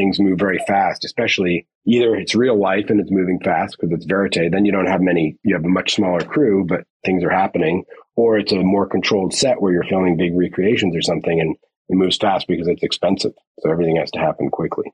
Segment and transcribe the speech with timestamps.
[0.00, 4.06] things move very fast, especially either it's real life and it's moving fast because it's
[4.06, 4.50] verite.
[4.50, 7.84] Then you don't have many, you have a much smaller crew, but things are happening.
[8.16, 11.56] Or it's a more controlled set where you're filming big recreations or something and
[11.88, 13.32] it moves fast because it's expensive.
[13.60, 14.92] So everything has to happen quickly.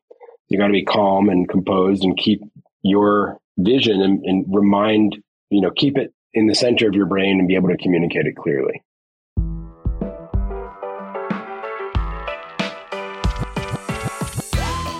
[0.48, 2.41] You got to be calm and composed and keep
[2.82, 5.16] your vision and, and remind,
[5.50, 8.27] you know, keep it in the center of your brain and be able to communicate
[8.27, 8.82] it clearly.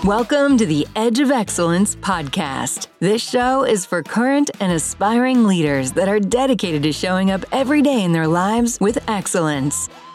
[0.07, 2.87] Welcome to the Edge of Excellence podcast.
[2.99, 7.81] This show is for current and aspiring leaders that are dedicated to showing up every
[7.81, 9.89] day in their lives with excellence.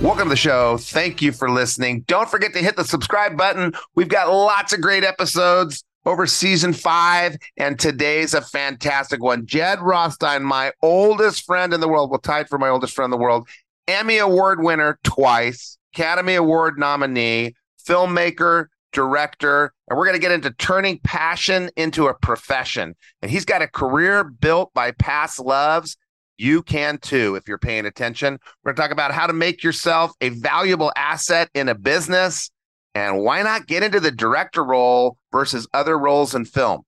[0.00, 0.78] Welcome to the show.
[0.78, 2.04] Thank you for listening.
[2.06, 3.74] Don't forget to hit the subscribe button.
[3.94, 9.44] We've got lots of great episodes over season five, and today's a fantastic one.
[9.44, 13.18] Jed Rothstein, my oldest friend in the world, well, tied for my oldest friend in
[13.18, 13.46] the world,
[13.88, 17.54] Emmy Award winner twice, Academy Award nominee,
[17.86, 22.96] filmmaker, director, and we're going to get into turning passion into a profession.
[23.20, 25.98] And he's got a career built by past loves
[26.40, 28.38] you can too if you're paying attention.
[28.64, 32.50] We're going to talk about how to make yourself a valuable asset in a business
[32.94, 36.82] and why not get into the director role versus other roles in film.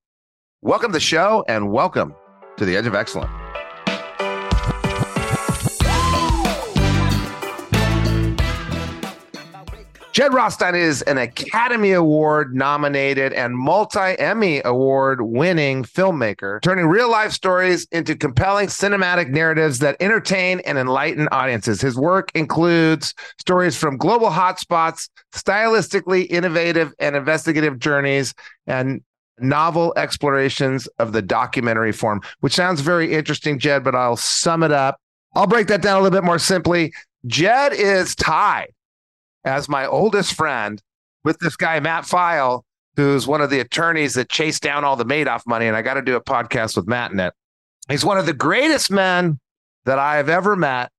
[0.61, 2.15] Welcome to the show and welcome
[2.57, 3.42] to the Edge of Excellence.
[10.13, 17.09] Jed Rothstein is an Academy Award nominated and multi Emmy Award winning filmmaker, turning real
[17.09, 21.81] life stories into compelling cinematic narratives that entertain and enlighten audiences.
[21.81, 28.35] His work includes stories from global hotspots, stylistically innovative and investigative journeys,
[28.67, 29.01] and
[29.39, 34.71] novel explorations of the documentary form, which sounds very interesting, Jed, but I'll sum it
[34.71, 34.99] up.
[35.33, 36.93] I'll break that down a little bit more simply.
[37.25, 38.67] Jed is tied
[39.45, 40.81] as my oldest friend
[41.23, 42.65] with this guy, Matt File,
[42.95, 45.67] who's one of the attorneys that chased down all the Madoff money.
[45.67, 47.33] And I got to do a podcast with Matt in it.
[47.89, 49.39] He's one of the greatest men
[49.85, 50.91] that I have ever met.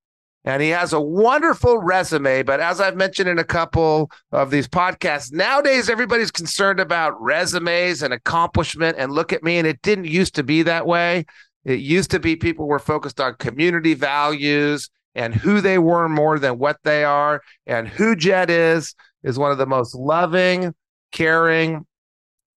[0.43, 2.43] And he has a wonderful resume.
[2.43, 8.03] But as I've mentioned in a couple of these podcasts, nowadays everybody's concerned about resumes
[8.03, 8.95] and accomplishment.
[8.99, 9.57] And look at me.
[9.57, 11.25] And it didn't used to be that way.
[11.63, 16.37] It used to be people were focused on community values and who they were more
[16.37, 17.41] than what they are.
[17.65, 18.93] And who Jed is,
[19.23, 20.75] is one of the most loving,
[21.11, 21.85] caring,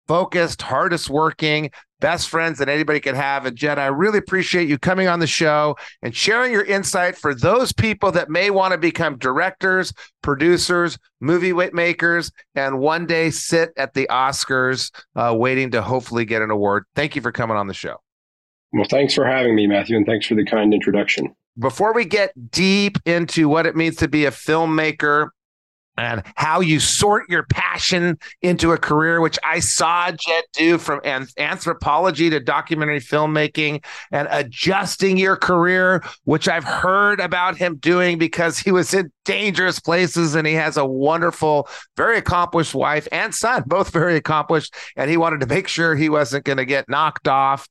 [0.07, 1.69] focused, hardest working,
[1.99, 3.45] best friends that anybody could have.
[3.45, 7.33] And Jed, I really appreciate you coming on the show and sharing your insight for
[7.33, 13.71] those people that may want to become directors, producers, movie makers, and one day sit
[13.77, 16.85] at the Oscars uh, waiting to hopefully get an award.
[16.95, 17.97] Thank you for coming on the show.
[18.73, 22.31] Well, thanks for having me, Matthew, and thanks for the kind introduction before we get
[22.51, 25.29] deep into what it means to be a filmmaker
[25.97, 31.01] and how you sort your passion into a career, which I saw Jed do from
[31.37, 38.59] anthropology to documentary filmmaking and adjusting your career, which I've heard about him doing because
[38.59, 43.63] he was in dangerous places and he has a wonderful, very accomplished wife and son,
[43.65, 44.75] both very accomplished.
[44.95, 47.67] And he wanted to make sure he wasn't going to get knocked off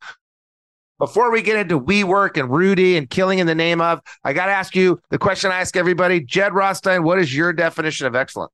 [0.98, 4.46] before we get into WeWork and Rudy and killing in the name of, I got
[4.46, 6.20] to ask you the question I ask everybody.
[6.20, 8.52] Jed Rothstein, what is your definition of excellence?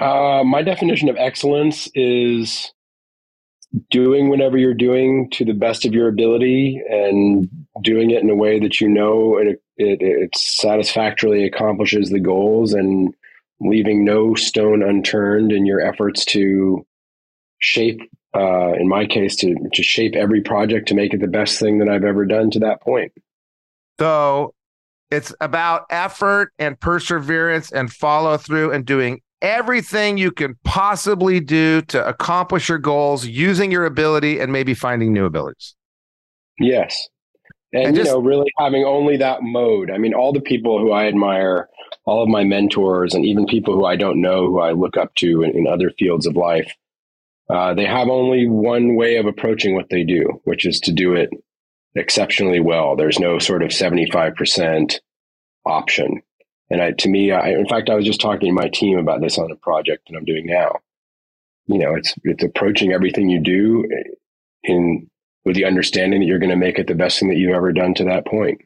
[0.00, 2.72] Uh, my definition of excellence is
[3.90, 7.48] doing whatever you're doing to the best of your ability and
[7.82, 12.72] doing it in a way that you know it, it, it satisfactorily accomplishes the goals
[12.72, 13.14] and
[13.60, 16.86] leaving no stone unturned in your efforts to
[17.58, 18.00] shape
[18.34, 21.78] uh, in my case, to to shape every project to make it the best thing
[21.78, 23.12] that I've ever done to that point.
[23.98, 24.54] So
[25.10, 31.82] it's about effort and perseverance and follow through and doing everything you can possibly do
[31.82, 35.76] to accomplish your goals using your ability and maybe finding new abilities.
[36.58, 37.08] Yes.
[37.72, 39.90] And, and just, you know, really having only that mode.
[39.90, 41.68] I mean, all the people who I admire,
[42.06, 45.14] all of my mentors, and even people who I don't know who I look up
[45.16, 46.72] to in, in other fields of life,
[47.48, 51.14] uh, they have only one way of approaching what they do, which is to do
[51.14, 51.30] it
[51.94, 52.96] exceptionally well.
[52.96, 54.98] There's no sort of 75%
[55.66, 56.22] option.
[56.70, 59.20] And I, to me, I, in fact, I was just talking to my team about
[59.20, 60.80] this on a project that I'm doing now.
[61.66, 63.84] You know, it's, it's approaching everything you do
[64.64, 65.08] in
[65.44, 67.72] with the understanding that you're going to make it the best thing that you've ever
[67.72, 68.62] done to that point.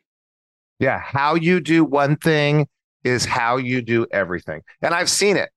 [0.79, 1.01] Yeah.
[1.01, 2.69] How you do one thing
[3.03, 4.63] is how you do everything.
[4.81, 5.51] And I've seen it.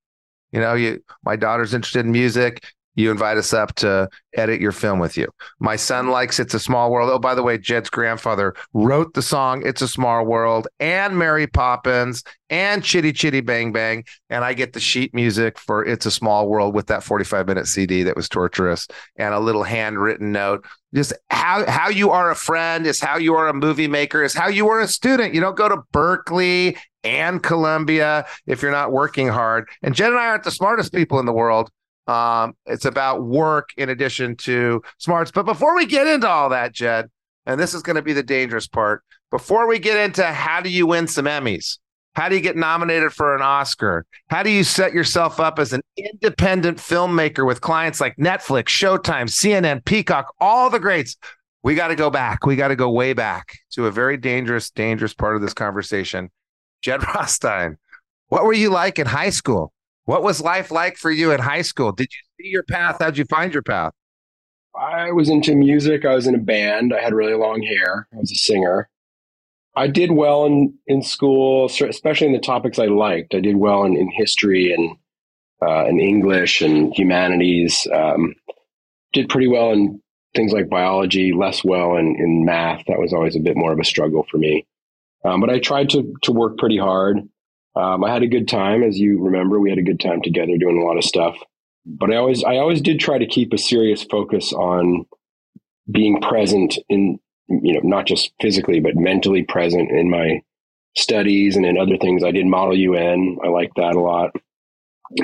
[0.52, 2.64] You know, you my daughter's interested in music.
[2.96, 5.28] You invite us up to edit your film with you.
[5.60, 7.10] My son likes It's a Small World.
[7.10, 11.48] Oh, by the way, Jed's grandfather wrote the song It's a Small World and Mary
[11.48, 14.04] Poppins and Chitty Chitty Bang Bang.
[14.30, 17.68] And I get the sheet music for It's a Small World with that 45 minute
[17.68, 20.66] CD that was torturous and a little handwritten note.
[20.94, 24.34] Just how, how you are a friend is how you are a movie maker, is
[24.34, 25.34] how you are a student.
[25.34, 29.70] You don't go to Berkeley and Columbia if you're not working hard.
[29.82, 31.72] And Jed and I aren't the smartest people in the world.
[32.08, 35.32] Um, it's about work in addition to smarts.
[35.32, 37.10] But before we get into all that, Jed,
[37.46, 40.70] and this is going to be the dangerous part, before we get into how do
[40.70, 41.78] you win some Emmys,
[42.16, 44.06] how do you get nominated for an Oscar?
[44.30, 49.30] How do you set yourself up as an independent filmmaker with clients like Netflix, Showtime,
[49.30, 51.16] CNN, Peacock, all the greats?
[51.64, 52.46] We got to go back.
[52.46, 56.30] We got to go way back to a very dangerous, dangerous part of this conversation.
[56.82, 57.78] Jed Rothstein,
[58.28, 59.72] what were you like in high school?
[60.06, 61.92] What was life like for you in high school?
[61.92, 62.98] Did you see your path?
[63.00, 63.94] How'd you find your path?
[64.76, 66.06] I was into music.
[66.06, 66.94] I was in a band.
[66.94, 68.08] I had really long hair.
[68.14, 68.90] I was a singer.
[69.76, 73.36] I did well in, in school, especially in the topics I liked.
[73.36, 74.98] I did well in, in history and
[75.62, 77.88] uh, in English and humanities.
[77.94, 78.36] Um,
[79.14, 80.02] did pretty well in
[80.36, 82.84] things like biology, less well in, in math.
[82.88, 84.66] That was always a bit more of a struggle for me.
[85.24, 87.20] Um, but I tried to to work pretty hard.
[87.76, 89.60] Um, I had a good time, as you remember.
[89.60, 91.38] We had a good time together doing a lot of stuff.
[91.86, 95.06] But I always I always did try to keep a serious focus on
[95.90, 97.20] being present in
[97.50, 100.42] you know not just physically but mentally present in my
[100.96, 102.24] studies and in other things.
[102.24, 103.38] I did model UN.
[103.44, 104.32] I liked that a lot,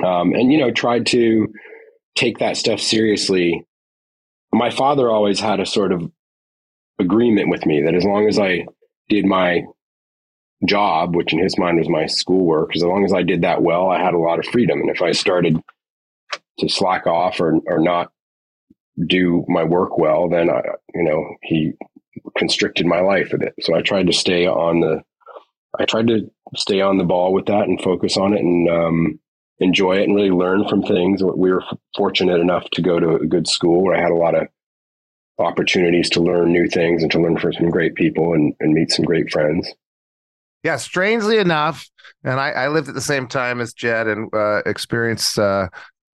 [0.03, 1.53] um, and you know tried to
[2.15, 3.63] take that stuff seriously.
[4.51, 6.09] My father always had a sort of
[6.99, 8.65] agreement with me that as long as I
[9.09, 9.63] did my
[10.65, 13.89] job, which in his mind was my schoolwork, as long as I did that well,
[13.89, 14.79] I had a lot of freedom.
[14.79, 15.61] And if I started
[16.59, 18.11] to slack off or or not
[19.05, 20.61] do my work well, then I,
[20.95, 21.73] you know, he
[22.37, 23.53] constricted my life a bit.
[23.61, 25.03] So I tried to stay on the,
[25.79, 29.19] I tried to stay on the ball with that and focus on it and um,
[29.59, 31.21] enjoy it and really learn from things.
[31.23, 31.63] We were
[31.95, 34.47] fortunate enough to go to a good school where I had a lot of
[35.37, 38.89] opportunities to learn new things and to learn from some great people and, and meet
[38.89, 39.71] some great friends
[40.63, 41.89] yeah, strangely enough,
[42.23, 45.67] and I, I lived at the same time as Jed and uh, experienced uh,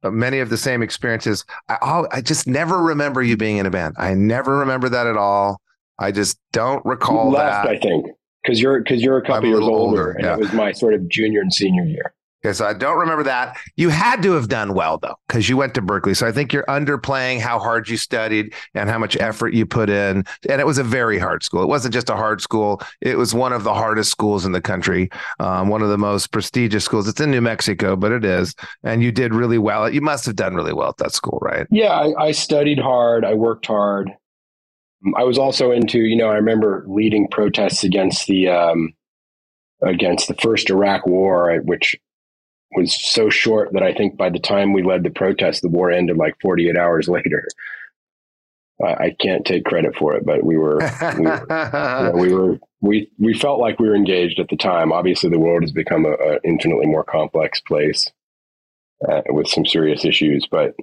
[0.04, 1.46] many of the same experiences.
[1.70, 3.96] I, I just never remember you being in a band.
[3.98, 5.62] I never remember that at all.
[6.00, 7.72] I just don't recall you left, that.
[7.72, 8.08] I think
[8.44, 10.34] because you're because you're a couple I'm years older, older, and yeah.
[10.34, 12.14] it was my sort of junior and senior year.
[12.46, 13.58] Okay, so I don't remember that.
[13.78, 16.14] You had to have done well though, because you went to Berkeley.
[16.14, 19.90] So I think you're underplaying how hard you studied and how much effort you put
[19.90, 20.26] in.
[20.50, 21.64] And it was a very hard school.
[21.64, 24.60] It wasn't just a hard school; it was one of the hardest schools in the
[24.60, 25.10] country,
[25.40, 27.08] um, one of the most prestigious schools.
[27.08, 28.56] It's in New Mexico, but it is.
[28.84, 29.90] And you did really well.
[29.90, 31.66] You must have done really well at that school, right?
[31.72, 33.24] Yeah, I, I studied hard.
[33.24, 34.12] I worked hard.
[35.16, 38.94] I was also into, you know, I remember leading protests against the um,
[39.82, 41.98] against the first Iraq War, which
[42.76, 45.92] was so short that I think by the time we led the protest, the war
[45.92, 47.48] ended like 48 hours later.
[48.84, 50.80] I can't take credit for it, but we were,
[51.18, 54.58] we were, you know, we, were we, we felt like we were engaged at the
[54.58, 54.92] time.
[54.92, 58.12] Obviously, the world has become an infinitely more complex place
[59.08, 60.76] uh, with some serious issues, but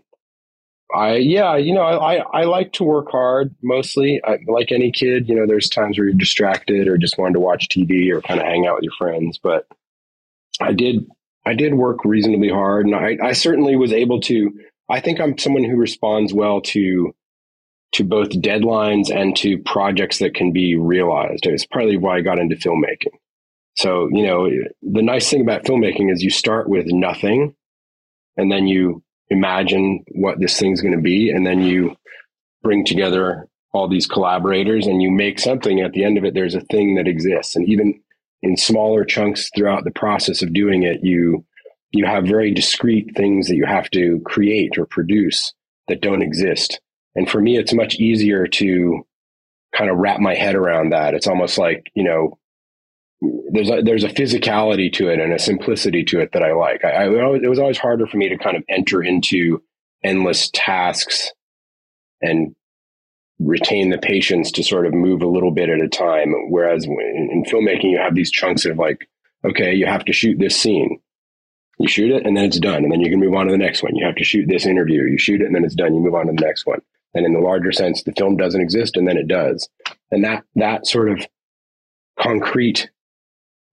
[0.94, 4.20] I, yeah, you know, I, I like to work hard mostly.
[4.24, 7.40] I, like any kid, you know, there's times where you're distracted or just wanted to
[7.40, 9.66] watch TV or kind of hang out with your friends, but
[10.60, 11.06] I did
[11.46, 14.52] I did work reasonably hard, and I, I certainly was able to.
[14.88, 17.14] I think I'm someone who responds well to
[17.92, 21.46] to both deadlines and to projects that can be realized.
[21.46, 23.18] It's partly why I got into filmmaking.
[23.74, 24.48] So, you know,
[24.82, 27.54] the nice thing about filmmaking is you start with nothing
[28.36, 31.96] and then you imagine what this thing's going to be and then you
[32.62, 36.56] bring together all these collaborators and you make something at the end of it there's
[36.56, 38.00] a thing that exists and even
[38.42, 41.44] in smaller chunks throughout the process of doing it, you
[41.92, 45.52] you have very discrete things that you have to create or produce
[45.88, 46.80] that don't exist.
[47.16, 49.04] And for me, it's much easier to
[49.74, 51.14] kind of wrap my head around that.
[51.14, 52.38] It's almost like, you know,
[53.52, 56.84] there's a, there's a physicality to it and a simplicity to it that I like.
[56.84, 59.60] I, I, it was always harder for me to kind of enter into
[60.04, 61.32] endless tasks
[62.22, 62.54] and
[63.40, 66.34] retain the patience to sort of move a little bit at a time.
[66.50, 69.08] Whereas in, in filmmaking, you have these chunks of like,
[69.44, 71.00] okay, you have to shoot this scene.
[71.78, 72.84] You shoot it and then it's done.
[72.84, 73.96] And then you can move on to the next one.
[73.96, 75.04] You have to shoot this interview.
[75.04, 75.94] You shoot it and then it's done.
[75.94, 76.80] You move on to the next one.
[77.14, 79.68] and in the larger sense, the film doesn't exist, and then it does.
[80.10, 81.26] And that that sort of
[82.20, 82.90] concrete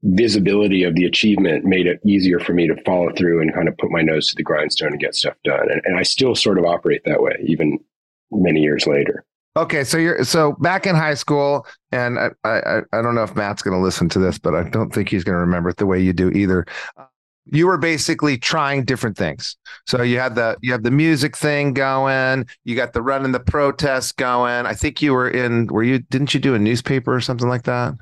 [0.03, 3.77] visibility of the achievement made it easier for me to follow through and kind of
[3.77, 5.71] put my nose to the grindstone and get stuff done.
[5.71, 7.79] And, and I still sort of operate that way, even
[8.31, 9.25] many years later.
[9.57, 13.35] Okay, so you're so back in high school, and I I, I don't know if
[13.35, 15.77] Matt's going to listen to this, but I don't think he's going to remember it
[15.77, 16.65] the way you do either.
[17.45, 19.57] You were basically trying different things.
[19.87, 23.39] So you had the you have the music thing going, you got the running the
[23.39, 24.67] protest going.
[24.67, 25.65] I think you were in.
[25.67, 25.99] Were you?
[25.99, 27.95] Didn't you do a newspaper or something like that?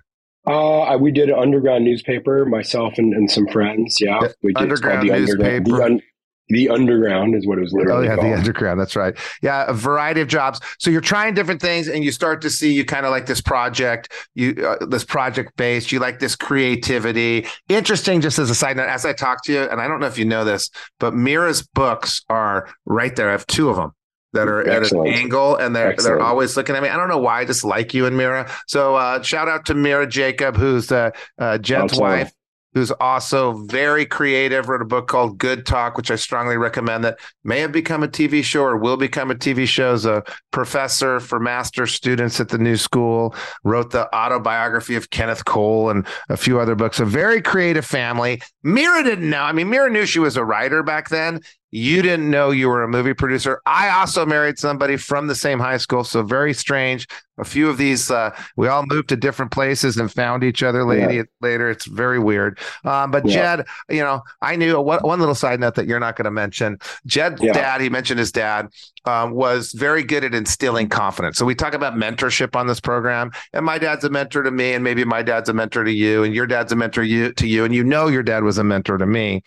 [0.45, 3.99] Uh, we did an underground newspaper, myself and, and some friends.
[4.01, 5.45] Yeah, we did underground the newspaper.
[5.45, 6.01] Underground, the, un,
[6.49, 8.07] the, underground is what it was literally.
[8.07, 8.27] Oh yeah, called.
[8.27, 8.79] the underground.
[8.79, 9.17] That's right.
[9.41, 10.59] Yeah, a variety of jobs.
[10.79, 13.41] So you're trying different things, and you start to see you kind of like this
[13.41, 14.11] project.
[14.35, 15.91] You uh, this project based.
[15.91, 17.47] You like this creativity.
[17.69, 18.21] Interesting.
[18.21, 20.17] Just as a side note, as I talk to you, and I don't know if
[20.17, 23.29] you know this, but Mira's books are right there.
[23.29, 23.91] I have two of them
[24.33, 25.07] that are Excellent.
[25.07, 26.19] at an angle and they're Excellent.
[26.19, 26.89] they're always looking at me.
[26.89, 28.51] I don't know why I just like you and Mira.
[28.67, 32.31] So uh, shout out to Mira Jacob, who's uh, uh, Jed's wife
[32.75, 37.17] who's also very creative, wrote a book called Good Talk, which I strongly recommend that
[37.45, 41.21] may have become a TV show or will become a TV show as a professor
[41.21, 46.35] for master students at the new school, wrote the autobiography of Kenneth Cole and a
[46.35, 46.99] few other books.
[46.99, 48.41] A very creative family.
[48.61, 49.41] Mira didn't know.
[49.41, 51.39] I mean, Mira knew she was a writer back then.
[51.75, 53.61] You didn't know you were a movie producer.
[53.65, 56.05] I also married somebody from the same high school.
[56.05, 57.05] So very strange.
[57.37, 60.85] A few of these, uh, we all moved to different places and found each other
[60.85, 61.11] later.
[61.11, 61.23] Yeah.
[61.41, 62.59] Later, it's very weird.
[62.85, 63.57] Um, but yeah.
[63.57, 66.31] Jed, you know, I knew one, one little side note that you're not going to
[66.31, 66.79] mention.
[67.05, 67.51] Jed's yeah.
[67.51, 68.69] dad, he mentioned his dad,
[69.03, 71.37] um, was very good at instilling confidence.
[71.37, 74.71] So we talk about mentorship on this program, and my dad's a mentor to me,
[74.71, 77.45] and maybe my dad's a mentor to you, and your dad's a mentor you, to
[77.45, 79.43] you, and you know your dad was a mentor to me.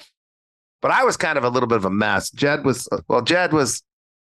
[0.80, 2.30] But I was kind of a little bit of a mess.
[2.30, 3.82] Jed was uh, well, Jed was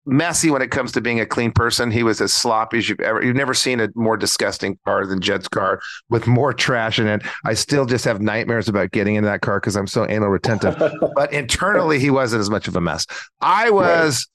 [0.06, 1.92] messy when it comes to being a clean person.
[1.92, 5.22] He was as sloppy as you've ever you've never seen a more disgusting car than
[5.22, 5.80] Jed's car
[6.10, 7.22] with more trash in it.
[7.46, 10.76] I still just have nightmares about getting into that car because I'm so anal retentive.
[11.16, 13.06] but internally he wasn't as much of a mess.
[13.42, 14.28] I was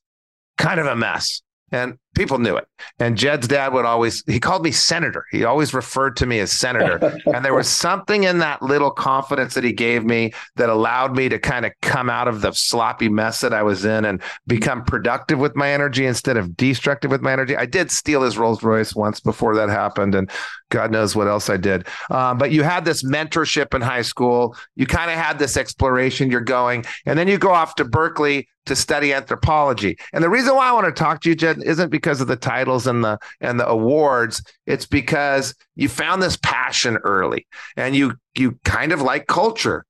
[0.59, 0.67] right.
[0.67, 1.43] kind of a mess
[1.73, 2.67] and people knew it.
[2.99, 5.25] And Jed's dad would always, he called me senator.
[5.31, 7.19] He always referred to me as senator.
[7.27, 11.29] and there was something in that little confidence that he gave me that allowed me
[11.29, 14.85] to kind of come out of the sloppy mess that I was in and become
[14.85, 17.57] productive with my energy instead of destructive with my energy.
[17.57, 20.15] I did steal his Rolls Royce once before that happened.
[20.15, 20.31] And
[20.71, 21.87] God knows what else I did.
[22.11, 24.57] Um, but you had this mentorship in high school.
[24.77, 26.31] You kind of had this exploration.
[26.31, 29.97] You're going, and then you go off to Berkeley to study anthropology.
[30.13, 32.37] And the reason why I want to talk to you, Jed, isn't because of the
[32.37, 34.43] titles and the and the awards.
[34.67, 37.47] It's because you found this passion early,
[37.77, 39.85] and you you kind of like culture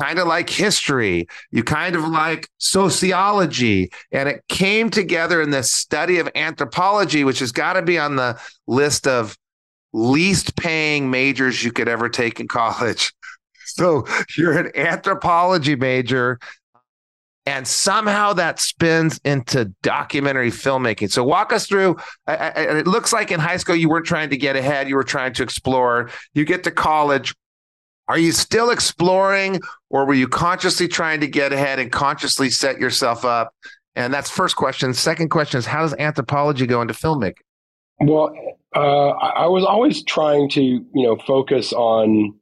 [0.00, 3.90] kind of like history, you kind of like sociology.
[4.12, 8.16] And it came together in this study of anthropology, which has got to be on
[8.16, 9.36] the list of
[9.92, 13.12] least paying majors you could ever take in college.
[13.66, 14.04] So
[14.36, 16.38] you're an anthropology major
[17.50, 21.10] and somehow that spins into documentary filmmaking.
[21.10, 21.96] So walk us through.
[22.28, 25.02] And it looks like in high school you weren't trying to get ahead; you were
[25.02, 26.10] trying to explore.
[26.32, 27.34] You get to college.
[28.06, 32.78] Are you still exploring, or were you consciously trying to get ahead and consciously set
[32.78, 33.52] yourself up?
[33.96, 34.94] And that's first question.
[34.94, 37.42] Second question is how does anthropology go into filmmaking?
[37.98, 38.32] Well,
[38.76, 42.32] uh, I was always trying to, you know, focus on,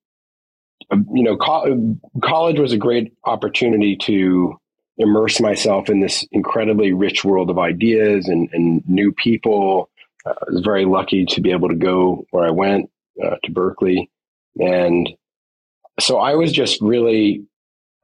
[0.92, 4.58] you know, co- college was a great opportunity to
[4.98, 9.88] immerse myself in this incredibly rich world of ideas and, and new people.
[10.26, 12.90] Uh, I was very lucky to be able to go where I went
[13.24, 14.10] uh, to Berkeley.
[14.58, 15.08] And
[16.00, 17.44] so I was just really,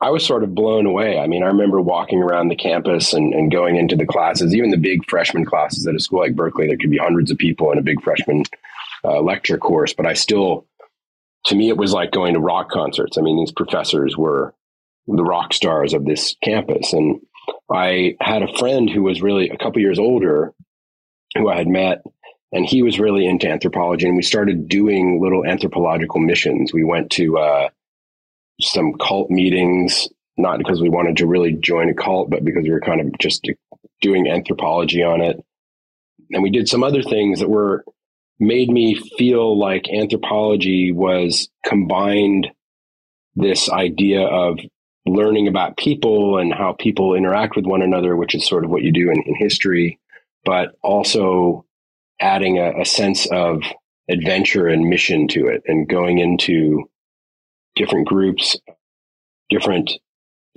[0.01, 1.19] I was sort of blown away.
[1.19, 4.71] I mean, I remember walking around the campus and, and going into the classes, even
[4.71, 7.73] the big freshman classes at a school like Berkeley, there could be hundreds of people
[7.73, 8.45] in a big freshman
[9.05, 10.67] uh, lecture course, but I still,
[11.47, 13.19] to me, it was like going to rock concerts.
[13.19, 14.55] I mean, these professors were
[15.07, 16.93] the rock stars of this campus.
[16.93, 17.21] And
[17.71, 20.53] I had a friend who was really a couple years older
[21.37, 22.03] who I had met,
[22.53, 24.07] and he was really into anthropology.
[24.07, 26.73] And we started doing little anthropological missions.
[26.73, 27.69] We went to uh,
[28.61, 32.71] some cult meetings, not because we wanted to really join a cult, but because we
[32.71, 33.49] were kind of just
[34.01, 35.43] doing anthropology on it.
[36.31, 37.85] And we did some other things that were
[38.39, 42.49] made me feel like anthropology was combined
[43.37, 44.59] this idea of
[45.07, 48.83] learning about people and how people interact with one another, which is sort of what
[48.83, 49.99] you do in, in history,
[50.45, 51.65] but also
[52.21, 53.63] adding a, a sense of
[54.11, 56.85] adventure and mission to it and going into
[57.77, 58.57] different groups,
[59.51, 59.93] different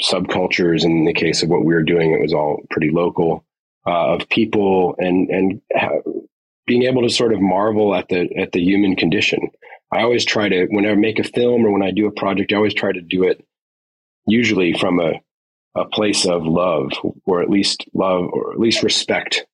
[0.02, 0.86] subcultures.
[0.86, 3.46] In the case of what we were doing, it was all pretty local.
[3.88, 5.62] uh, of people and and
[6.68, 9.50] being able to sort of marvel at the at the human condition.
[9.92, 12.52] I always try to when I make a film or when I do a project,
[12.52, 13.46] I always try to do it
[14.28, 15.14] usually from a
[15.78, 16.92] a place of love,
[17.26, 19.46] or at least love, or at least respect,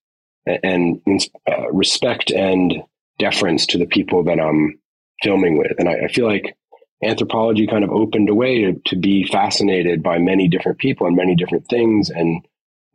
[0.45, 1.01] and,
[1.47, 2.73] uh, respect and
[3.19, 4.79] deference to the people that I'm
[5.21, 5.73] filming with.
[5.77, 6.57] And I, I, feel like
[7.03, 11.15] anthropology kind of opened a way to, to be fascinated by many different people and
[11.15, 12.45] many different things, and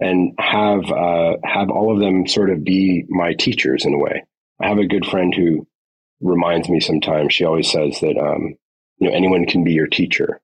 [0.01, 4.25] and have uh, have all of them sort of be my teachers in a way.
[4.61, 5.67] I have a good friend who
[6.21, 7.35] reminds me sometimes.
[7.35, 8.57] She always says that um,
[8.99, 10.41] you know anyone can be your teacher,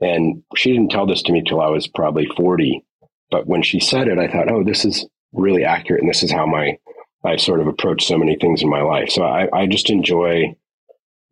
[0.00, 2.84] and she didn't tell this to me till I was probably forty.
[3.30, 6.30] But when she said it, I thought, oh, this is really accurate, and this is
[6.30, 6.78] how my
[7.24, 9.10] I sort of approach so many things in my life.
[9.10, 10.56] So I, I just enjoy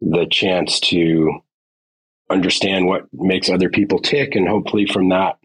[0.00, 1.40] the chance to
[2.30, 5.38] understand what makes other people tick, and hopefully from that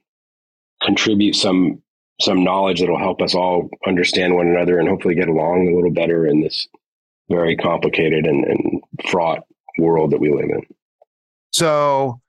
[0.81, 1.81] contribute some
[2.21, 5.75] some knowledge that will help us all understand one another and hopefully get along a
[5.75, 6.67] little better in this
[7.29, 9.43] very complicated and, and fraught
[9.77, 10.61] world that we live in.
[11.51, 12.19] So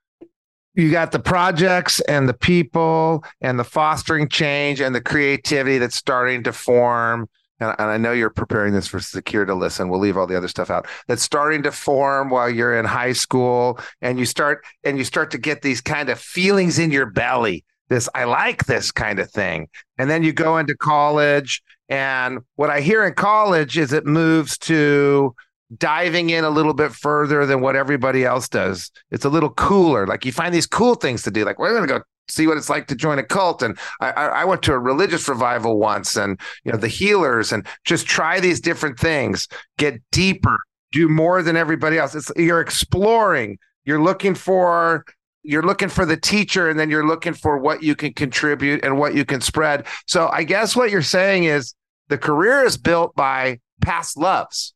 [0.80, 5.96] you got the projects and the people and the fostering change and the creativity that's
[5.96, 7.28] starting to form.
[7.60, 9.88] And, and I know you're preparing this for Zakir to listen.
[9.88, 10.86] We'll leave all the other stuff out.
[11.08, 15.30] That's starting to form while you're in high school, and you start and you start
[15.32, 19.30] to get these kind of feelings in your belly this I like this kind of
[19.30, 19.68] thing.
[19.98, 21.60] And then you go into college
[21.90, 25.34] and what I hear in college is it moves to
[25.76, 28.90] diving in a little bit further than what everybody else does.
[29.10, 30.06] It's a little cooler.
[30.06, 31.44] Like you find these cool things to do.
[31.44, 33.62] Like we're going to go see what it's like to join a cult.
[33.62, 37.66] And I, I, went to a religious revival once, and you know the healers, and
[37.84, 39.48] just try these different things.
[39.78, 40.58] Get deeper.
[40.92, 42.14] Do more than everybody else.
[42.14, 43.58] It's you're exploring.
[43.84, 45.04] You're looking for
[45.42, 48.98] you're looking for the teacher and then you're looking for what you can contribute and
[48.98, 49.86] what you can spread.
[50.06, 51.74] So I guess what you're saying is
[52.08, 54.74] the career is built by past loves.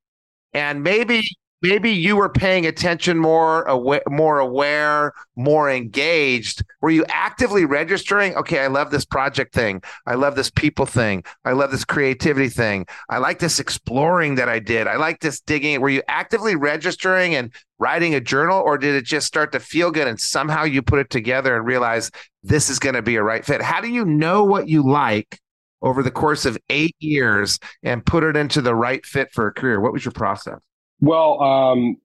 [0.54, 1.22] And maybe
[1.64, 6.62] maybe you were paying attention more aware, more aware more engaged.
[6.80, 8.36] Were you actively registering?
[8.36, 9.82] Okay i love this project thing.
[10.06, 11.24] I love this people thing.
[11.44, 12.86] I love this creativity thing.
[13.08, 14.86] I like this exploring that i did.
[14.86, 15.80] I like this digging.
[15.80, 19.90] Were you actively registering and writing a journal or did it just start to feel
[19.90, 22.10] good and somehow you put it together and realize
[22.42, 23.62] this is going to be a right fit?
[23.62, 25.40] How do you know what you like
[25.84, 29.52] over the course of eight years and put it into the right fit for a
[29.52, 30.60] career what was your process
[31.04, 31.96] well, um,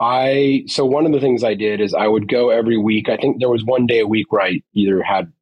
[0.00, 3.08] I so one of the things I did is I would go every week.
[3.08, 5.32] I think there was one day a week where I either had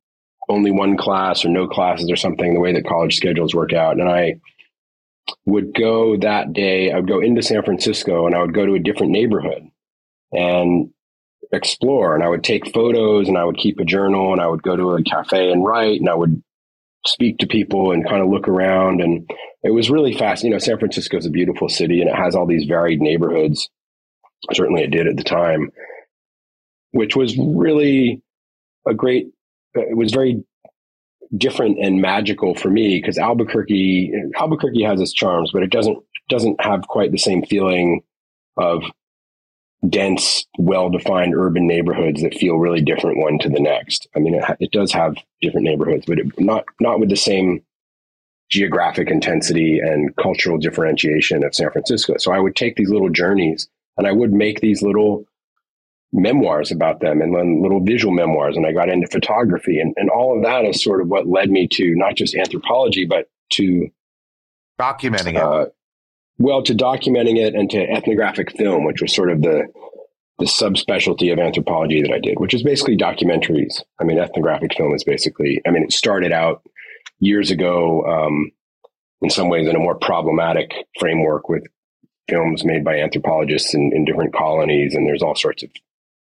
[0.49, 2.55] only one class or no classes or something.
[2.55, 4.37] The way that college schedules work out, and I
[5.45, 6.91] would go that day.
[6.91, 9.69] I would go into San Francisco and I would go to a different neighborhood
[10.33, 10.91] and
[11.53, 12.15] explore.
[12.15, 14.75] And I would take photos and I would keep a journal and I would go
[14.75, 16.43] to a cafe and write and I would
[17.07, 19.01] speak to people and kind of look around.
[19.01, 19.29] And
[19.63, 20.45] it was really fast.
[20.45, 23.69] You know, San Francisco is a beautiful city and it has all these varied neighborhoods.
[24.53, 25.71] Certainly it did at the time,
[26.93, 28.23] which was really
[28.87, 29.29] a great,
[29.77, 30.45] uh, it was very
[31.37, 36.61] different and magical for me because Albuquerque, Albuquerque has its charms, but it doesn't, doesn't
[36.61, 38.03] have quite the same feeling
[38.57, 38.83] of
[39.89, 44.07] dense, well-defined urban neighborhoods that feel really different one to the next.
[44.15, 47.63] I mean, it, it does have different neighborhoods, but it, not not with the same
[48.53, 52.15] geographic intensity and cultural differentiation of San Francisco.
[52.19, 53.67] So I would take these little journeys
[53.97, 55.25] and I would make these little
[56.13, 58.55] memoirs about them and then little visual memoirs.
[58.55, 61.51] And I got into photography and, and all of that is sort of what led
[61.51, 63.89] me to not just anthropology, but to
[64.79, 65.75] documenting uh, it.
[66.43, 69.69] Well, to documenting it and to ethnographic film, which was sort of the
[70.41, 73.81] the subspecialty of anthropology that I did, which is basically documentaries.
[74.01, 75.61] I mean, ethnographic film is basically.
[75.65, 76.65] I mean, it started out
[77.21, 78.51] years ago, um,
[79.21, 81.63] in some ways, in a more problematic framework with
[82.29, 85.71] films made by anthropologists in, in different colonies, and there's all sorts of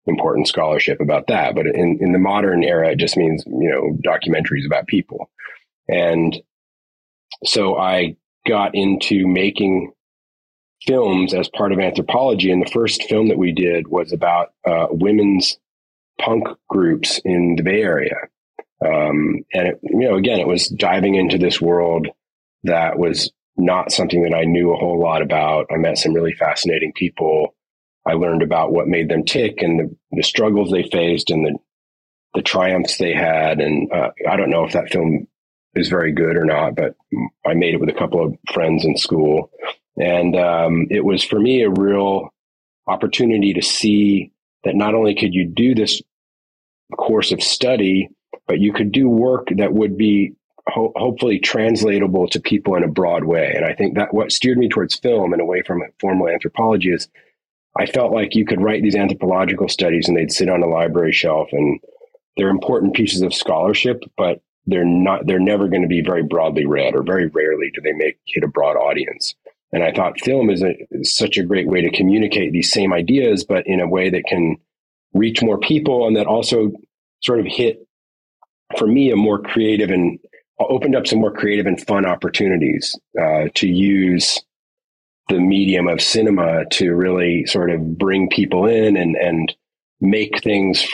[0.05, 1.55] important scholarship about that.
[1.55, 5.31] But in, in the modern era, it just means you know documentaries about people,
[5.89, 6.39] and
[7.43, 9.93] so I got into making
[10.85, 12.51] films as part of anthropology.
[12.51, 15.57] And the first film that we did was about uh, women's
[16.19, 18.15] punk groups in the Bay Area.
[18.83, 22.07] Um, and it, you know, again, it was diving into this world
[22.63, 25.67] that was not something that I knew a whole lot about.
[25.71, 27.55] I met some really fascinating people.
[28.07, 31.57] I learned about what made them tick and the, the struggles they faced and the
[32.33, 33.59] the triumphs they had.
[33.59, 35.27] And uh, I don't know if that film
[35.75, 36.95] is very good or not, but
[37.45, 39.51] I made it with a couple of friends in school.
[39.97, 42.29] And um, it was for me a real
[42.87, 44.31] opportunity to see
[44.63, 46.01] that not only could you do this
[46.97, 48.09] course of study,
[48.47, 50.33] but you could do work that would be
[50.67, 53.53] ho- hopefully translatable to people in a broad way.
[53.55, 57.07] And I think that what steered me towards film and away from formal anthropology is
[57.77, 61.13] I felt like you could write these anthropological studies and they'd sit on a library
[61.13, 61.79] shelf and
[62.35, 66.65] they're important pieces of scholarship, but they're not they're never going to be very broadly
[66.65, 69.35] read or very rarely do they make hit a broad audience.
[69.73, 72.91] And I thought film is, a, is such a great way to communicate these same
[72.91, 74.57] ideas, but in a way that can
[75.13, 76.71] reach more people and that also
[77.21, 77.87] sort of hit
[78.77, 80.19] for me a more creative and
[80.59, 84.39] opened up some more creative and fun opportunities uh, to use
[85.29, 89.55] the medium of cinema to really sort of bring people in and and
[90.01, 90.85] make things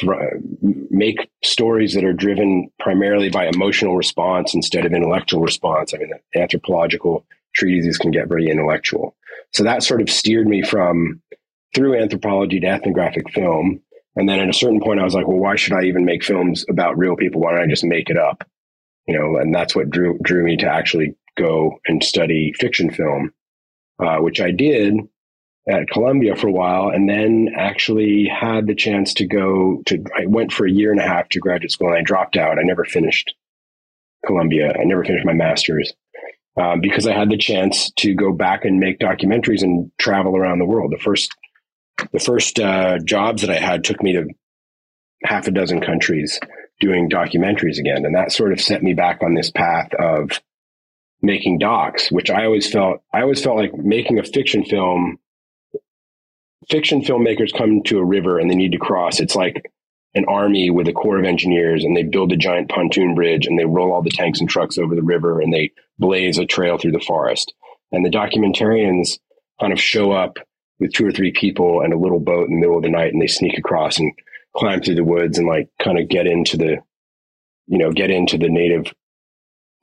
[0.62, 5.94] make stories that are driven primarily by emotional response instead of intellectual response.
[5.94, 7.26] I mean, anthropological
[7.58, 9.16] treatises can get very intellectual.
[9.54, 11.22] So that sort of steered me from
[11.76, 13.82] through anthropology to ethnographic film.
[14.16, 16.24] And then at a certain point, I was like, well, why should I even make
[16.24, 17.42] films about real people?
[17.42, 18.48] Why don't I just make it up?
[19.08, 23.32] You know, and that's what drew drew me to actually go and study fiction film,
[24.04, 24.96] uh, which I did
[25.70, 30.04] at Columbia for a while, and then actually had the chance to go to.
[30.18, 32.60] I went for a year and a half to graduate school, and I dropped out.
[32.60, 33.34] I never finished
[34.26, 34.74] Columbia.
[34.78, 35.94] I never finished my master's
[36.60, 40.60] um, because I had the chance to go back and make documentaries and travel around
[40.60, 40.92] the world.
[40.92, 41.32] The first,
[42.12, 44.28] the first uh, jobs that I had took me to
[45.24, 46.40] half a dozen countries
[46.80, 50.40] doing documentaries again, and that sort of set me back on this path of
[51.22, 53.02] making docs, which I always felt.
[53.14, 55.18] I always felt like making a fiction film
[56.70, 59.20] fiction filmmakers come to a river and they need to cross.
[59.20, 59.72] It's like
[60.14, 63.58] an army with a corps of engineers and they build a giant pontoon bridge and
[63.58, 66.78] they roll all the tanks and trucks over the river and they blaze a trail
[66.78, 67.54] through the forest.
[67.92, 69.20] And the documentarians
[69.60, 70.38] kind of show up
[70.80, 73.14] with two or three people and a little boat in the middle of the night
[73.14, 74.12] and they sneak across and
[74.56, 76.78] climb through the woods and like kind of get into the,
[77.68, 78.94] you know, get into the native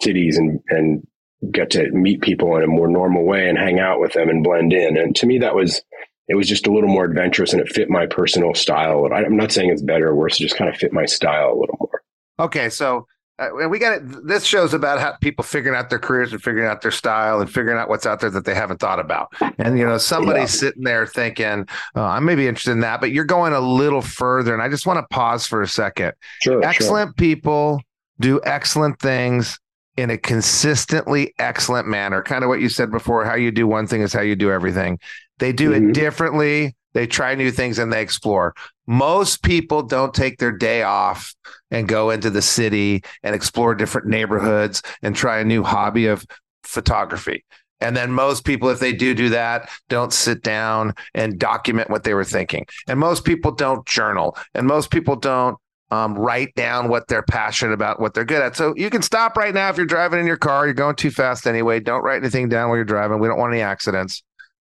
[0.02, 1.06] cities and, and
[1.52, 4.42] get to meet people in a more normal way and hang out with them and
[4.42, 4.96] blend in.
[4.96, 5.82] And to me, that was,
[6.28, 9.08] it was just a little more adventurous and it fit my personal style.
[9.12, 11.58] I'm not saying it's better or worse; it just kind of fit my style a
[11.58, 12.02] little more.
[12.38, 13.06] Okay, so
[13.38, 14.26] uh, we got it.
[14.26, 17.52] This shows about how people figuring out their careers and figuring out their style and
[17.52, 19.32] figuring out what's out there that they haven't thought about.
[19.58, 20.68] And you know, somebody's yeah.
[20.68, 24.02] sitting there thinking, oh, "I may be interested in that," but you're going a little
[24.02, 24.54] further.
[24.54, 26.12] And I just want to pause for a second.
[26.42, 27.14] Sure, excellent sure.
[27.14, 27.80] people
[28.20, 29.58] do excellent things
[29.96, 32.22] in a consistently excellent manner.
[32.22, 34.52] Kind of what you said before: how you do one thing is how you do
[34.52, 35.00] everything.
[35.38, 35.90] They do mm-hmm.
[35.90, 36.76] it differently.
[36.92, 38.54] They try new things and they explore.
[38.86, 41.34] Most people don't take their day off
[41.70, 46.24] and go into the city and explore different neighborhoods and try a new hobby of
[46.62, 47.44] photography.
[47.80, 52.04] And then most people, if they do do that, don't sit down and document what
[52.04, 52.66] they were thinking.
[52.88, 54.36] And most people don't journal.
[54.54, 55.58] And most people don't
[55.90, 58.56] um, write down what they're passionate about, what they're good at.
[58.56, 60.64] So you can stop right now if you're driving in your car.
[60.64, 61.80] You're going too fast anyway.
[61.80, 63.18] Don't write anything down while you're driving.
[63.18, 64.22] We don't want any accidents.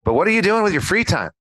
[0.07, 1.31] But what are you doing with your free time?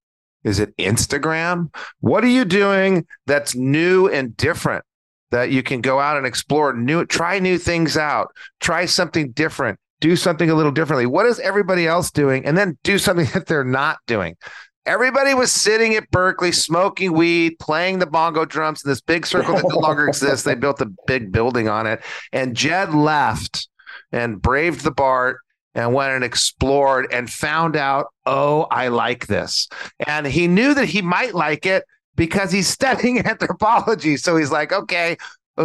[0.42, 1.72] Is it Instagram?
[2.00, 4.84] What are you doing that's new and different
[5.30, 9.78] that you can go out and explore new, try new things out, try something different,
[10.00, 11.06] do something a little differently?
[11.06, 12.44] What is everybody else doing?
[12.44, 14.36] And then do something that they're not doing.
[14.84, 19.54] Everybody was sitting at Berkeley smoking weed, playing the bongo drums in this big circle
[19.54, 20.44] that no longer exists.
[20.44, 22.02] They built a big building on it.
[22.32, 23.68] And Jed left
[24.10, 25.38] and braved the BART
[25.76, 29.68] and went and explored and found out, oh, I like this.
[30.06, 31.84] And he knew that he might like it
[32.16, 34.16] because he's studying anthropology.
[34.16, 35.16] So he's like, okay,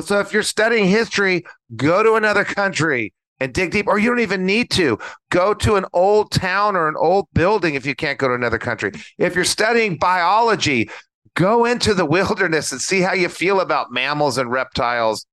[0.02, 1.46] so if you're studying history,
[1.76, 5.00] go to another country and dig deep, or you don't even need to
[5.32, 8.60] go to an old town or an old building if you can't go to another
[8.60, 8.92] country.
[9.18, 10.90] If you're studying biology,
[11.36, 15.26] go into the wilderness and see how you feel about mammals and reptiles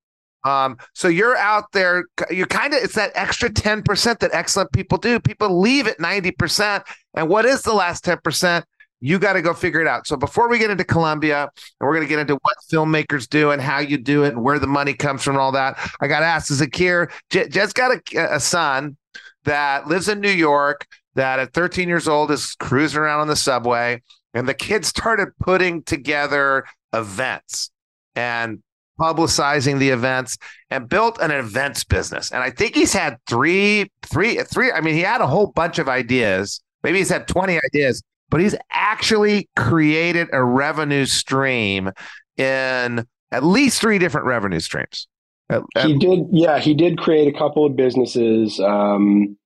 [0.49, 4.97] um, so you're out there, you're kind of, it's that extra 10% that excellent people
[4.97, 5.21] do.
[5.21, 6.85] People leave at 90%.
[7.15, 8.63] And what is the last 10%?
[9.01, 10.07] You got to go figure it out.
[10.07, 13.51] So before we get into Columbia, and we're going to get into what filmmakers do
[13.51, 16.09] and how you do it and where the money comes from and all that, I
[16.09, 18.97] got to ask Zakir, J- Jed's got a, a son
[19.45, 23.37] that lives in New York that at 13 years old is cruising around on the
[23.37, 24.03] subway.
[24.33, 27.71] And the kid started putting together events.
[28.17, 28.63] And
[28.99, 30.37] publicizing the events
[30.71, 32.31] and built an events business.
[32.33, 34.73] And I think he's had three, three, three.
[34.73, 36.61] I mean, he had a whole bunch of ideas.
[36.83, 41.91] Maybe he's had 20 ideas, but he's actually created a revenue stream
[42.37, 45.09] in at least three different revenue streams.
[45.83, 48.61] He did, yeah, he did create a couple of businesses.
[48.61, 49.37] Um,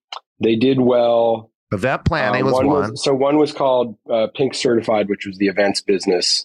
[0.40, 1.50] they did well.
[1.72, 2.66] Event planning uh, was one.
[2.66, 2.90] one.
[2.90, 6.44] Was, so one was called uh, Pink Certified, which was the events business.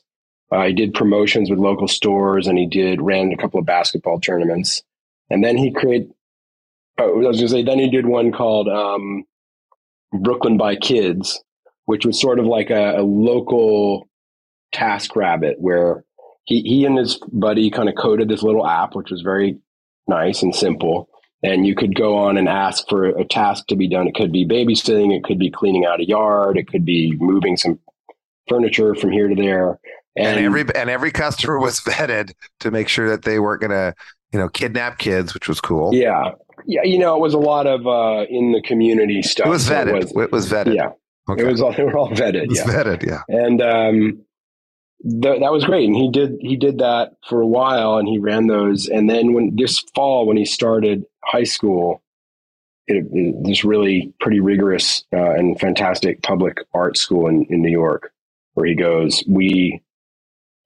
[0.52, 4.20] Uh, he did promotions with local stores and he did ran a couple of basketball
[4.20, 4.82] tournaments.
[5.30, 6.12] And then he created
[7.00, 9.24] Oh, I was going to say, then he did one called um,
[10.12, 11.44] Brooklyn by Kids,
[11.86, 14.10] which was sort of like a, a local
[14.74, 16.04] TaskRabbit where
[16.46, 19.60] he, he and his buddy kind of coded this little app, which was very
[20.08, 21.08] nice and simple.
[21.44, 24.08] And you could go on and ask for a task to be done.
[24.08, 27.58] It could be babysitting, it could be cleaning out a yard, it could be moving
[27.58, 27.80] some
[28.50, 29.80] furniture from here to there.
[30.18, 33.72] And, and every and every customer was vetted to make sure that they weren't going
[33.72, 33.94] to,
[34.34, 35.94] you know, kidnap kids, which was cool.
[35.94, 36.32] Yeah,
[36.66, 36.84] yeah.
[36.84, 39.48] You know, it was a lot of uh, in the community stuff.
[39.48, 39.88] It was vetted.
[39.88, 40.76] it, was, it was vetted.
[40.76, 40.90] Yeah,
[41.30, 41.44] okay.
[41.44, 41.74] it was all.
[41.78, 42.48] They were all vetted.
[42.50, 43.06] yeah, vetted.
[43.06, 44.26] Yeah, and um,
[45.04, 45.88] th- that was great.
[45.88, 48.88] And he did he did that for a while, and he ran those.
[48.88, 52.02] And then when this fall, when he started high school,
[52.88, 57.72] it, it, this really pretty rigorous uh, and fantastic public art school in, in New
[57.72, 58.12] York,
[58.54, 59.82] where he goes, we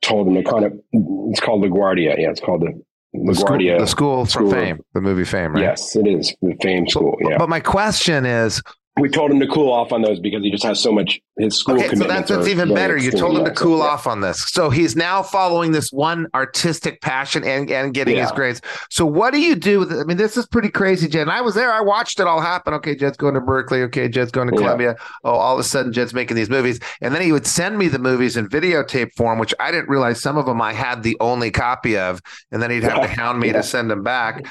[0.02, 2.18] told him to kind of it's called LaGuardia.
[2.18, 2.82] Yeah, it's called the
[3.16, 3.80] LaGuardia.
[3.80, 5.64] The school, the school from Fame, the movie Fame, right?
[5.64, 7.18] Yes, it is the Fame School.
[7.22, 7.38] Yeah.
[7.38, 8.62] But my question is,
[9.00, 11.58] we told him to cool off on those because he just has so much his
[11.58, 12.98] school okay, so that's, that's even better.
[12.98, 14.50] You told him to cool off on this.
[14.50, 18.24] So he's now following this one artistic passion and, and getting yeah.
[18.24, 18.62] his grades.
[18.90, 20.00] So what do you do with it?
[20.00, 21.22] I mean, this is pretty crazy, Jed.
[21.22, 21.72] And I was there.
[21.72, 22.74] I watched it all happen.
[22.76, 23.82] Okay, Jed's going to Berkeley.
[23.84, 24.96] Okay, Jed's going to Columbia.
[24.98, 25.06] Yeah.
[25.24, 26.80] Oh, all of a sudden Jed's making these movies.
[27.00, 30.22] And then he would send me the movies in videotape form, which I didn't realize
[30.22, 32.22] some of them I had the only copy of.
[32.52, 34.46] And then he'd have to hound me to send them back.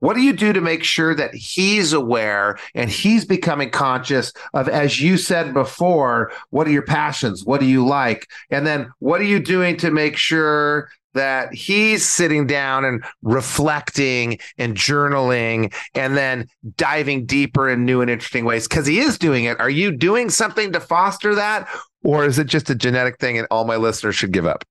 [0.00, 4.68] What do you do to make sure that he's aware and he's becoming conscious of,
[4.68, 7.44] as you said before, what are your passions?
[7.44, 8.28] What do you like?
[8.50, 14.38] And then what are you doing to make sure that he's sitting down and reflecting
[14.56, 18.68] and journaling and then diving deeper in new and interesting ways?
[18.68, 19.58] Because he is doing it.
[19.58, 21.68] Are you doing something to foster that?
[22.04, 24.64] Or is it just a genetic thing and all my listeners should give up?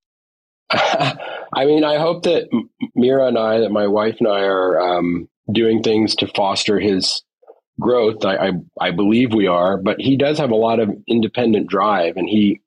[0.69, 2.49] I mean, I hope that
[2.95, 7.23] Mira and I, that my wife and I are um, doing things to foster his
[7.79, 8.25] growth.
[8.25, 12.17] I, I, I believe we are, but he does have a lot of independent drive,
[12.17, 12.61] and he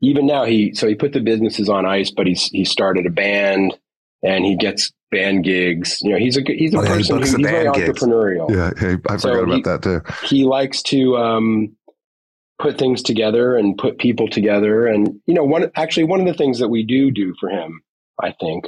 [0.00, 3.10] even now he so he put the businesses on ice, but he's he started a
[3.10, 3.76] band
[4.22, 6.00] and he gets band gigs.
[6.02, 8.00] You know, he's a he's a oh, person who's very gigs.
[8.00, 8.50] entrepreneurial.
[8.50, 10.26] Yeah, hey, I so forgot about he, that too.
[10.26, 11.76] He likes to um,
[12.58, 14.86] put things together and put people together.
[14.86, 17.82] And you know, one actually one of the things that we do do for him,
[18.22, 18.66] I think,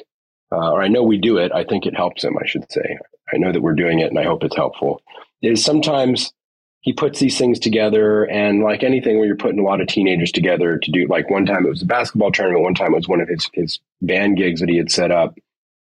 [0.52, 1.52] uh, or I know we do it.
[1.52, 2.36] I think it helps him.
[2.42, 2.98] I should say.
[3.32, 5.02] I know that we're doing it, and I hope it's helpful.
[5.42, 6.32] Is sometimes
[6.80, 10.32] he puts these things together, and like anything, where you're putting a lot of teenagers
[10.32, 13.08] together to do, like one time it was a basketball tournament, one time it was
[13.08, 15.36] one of his his band gigs that he had set up.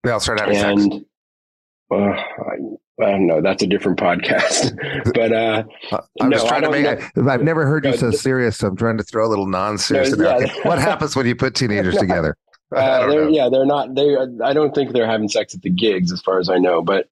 [0.04, 1.06] They all started having and, sex.
[1.92, 3.42] Uh, I, I don't know.
[3.42, 4.76] That's a different podcast.
[5.14, 5.64] but uh,
[6.22, 6.86] I'm no, just trying to make.
[6.86, 10.16] I, have never heard you so serious, so I'm trying to throw a little non-serious.
[10.16, 10.54] No, yeah.
[10.64, 12.36] what happens when you put teenagers together?
[12.74, 13.94] Uh, they're, yeah, they're not.
[13.94, 14.18] They.
[14.44, 16.82] I don't think they're having sex at the gigs, as far as I know.
[16.82, 17.08] But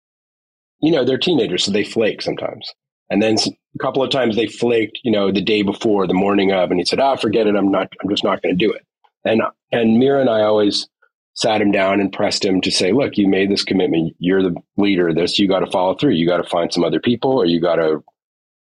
[0.79, 2.73] you know, they're teenagers, so they flake sometimes.
[3.11, 6.51] And then a couple of times they flaked, you know, the day before, the morning
[6.51, 7.55] of, and he said, "Ah, forget it.
[7.55, 7.93] I'm not.
[8.01, 8.83] I'm just not going to do it."
[9.23, 10.87] And and Mira and I always
[11.33, 14.15] sat him down and pressed him to say, "Look, you made this commitment.
[14.19, 15.39] You're the leader of this.
[15.39, 16.13] You got to follow through.
[16.13, 18.03] You got to find some other people, or you got to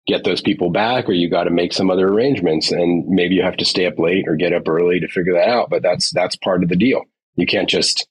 [0.07, 2.71] get those people back, or you got to make some other arrangements.
[2.71, 5.49] And maybe you have to stay up late or get up early to figure that
[5.49, 5.69] out.
[5.69, 7.03] But that's that's part of the deal.
[7.35, 8.07] You can't just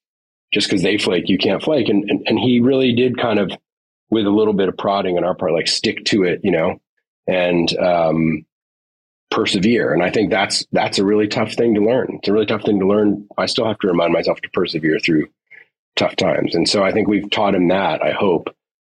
[0.53, 1.89] just because they flake, you can't flake.
[1.89, 3.51] And, and and he really did kind of
[4.11, 6.81] with a little bit of prodding on our part, like stick to it, you know,
[7.27, 8.45] and um,
[9.31, 9.93] persevere.
[9.93, 12.17] And I think that's that's a really tough thing to learn.
[12.19, 13.27] It's a really tough thing to learn.
[13.39, 15.29] I still have to remind myself to persevere through
[15.97, 16.55] tough times.
[16.55, 18.03] And so I think we've taught him that.
[18.03, 18.49] I hope,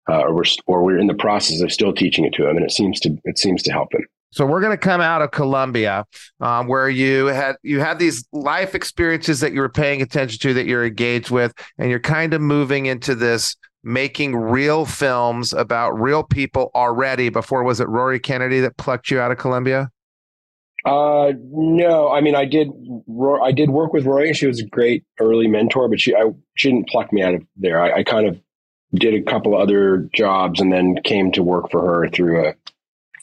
[0.10, 2.66] uh, or we're or we're in the process of still teaching it to him, and
[2.66, 4.06] it seems to it seems to help him.
[4.32, 6.06] So we're going to come out of Columbia,
[6.40, 10.54] um, where you had you had these life experiences that you were paying attention to,
[10.56, 15.92] that you're engaged with, and you're kind of moving into this making real films about
[15.92, 19.90] real people already before was it Rory Kennedy that plucked you out of Columbia?
[20.86, 22.70] Uh, no, I mean, I did,
[23.42, 24.34] I did work with Rory.
[24.34, 27.44] She was a great early mentor, but she, I, she didn't pluck me out of
[27.56, 27.82] there.
[27.82, 28.40] I, I kind of
[28.94, 32.54] did a couple other jobs and then came to work for her through a,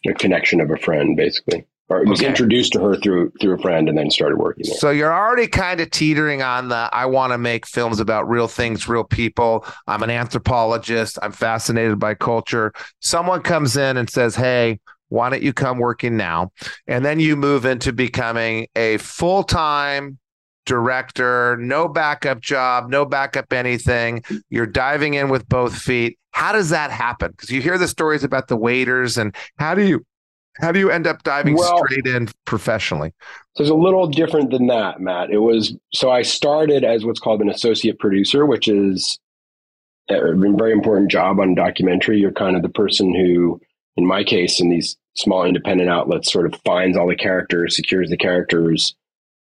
[0.09, 2.29] a connection of a friend, basically or was okay.
[2.29, 4.77] introduced to her through through a friend and then started working there.
[4.77, 8.47] So you're already kind of teetering on the I want to make films about real
[8.47, 9.67] things, real people.
[9.89, 11.19] I'm an anthropologist.
[11.21, 12.73] I'm fascinated by culture.
[13.01, 14.79] Someone comes in and says, "Hey,
[15.11, 16.51] why don't you come working now?"
[16.87, 20.19] And then you move into becoming a full-time
[20.67, 24.23] director, no backup job, no backup anything.
[24.51, 26.19] You're diving in with both feet.
[26.33, 27.33] How does that happen?
[27.33, 30.05] Because you hear the stories about the waiters and how do you
[30.59, 33.13] how do you end up diving well, straight in professionally?
[33.57, 35.31] So it's a little different than that, Matt.
[35.31, 39.19] It was so I started as what's called an associate producer, which is
[40.09, 42.19] a very important job on documentary.
[42.19, 43.61] You're kind of the person who,
[44.01, 48.09] in my case, in these small independent outlets, sort of finds all the characters, secures
[48.09, 48.97] the characters,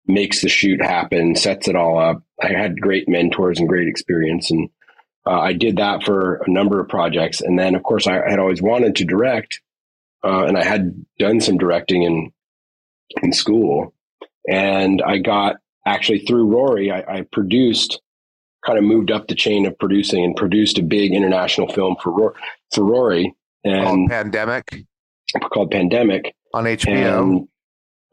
[0.06, 2.22] makes the shoot happen, sets it all up.
[2.42, 4.70] I had great mentors and great experience, and
[5.26, 7.42] uh, I did that for a number of projects.
[7.42, 9.60] And then, of course, I had always wanted to direct,
[10.24, 12.32] uh, and I had done some directing in
[13.22, 13.92] in school.
[14.48, 18.00] And I got actually through Rory, I, I produced,
[18.64, 22.34] kind of moved up the chain of producing and produced a big international film for
[22.72, 23.34] for Rory
[23.66, 24.84] called Pandemic.
[25.52, 27.22] Called Pandemic on HBO.
[27.22, 27.48] And,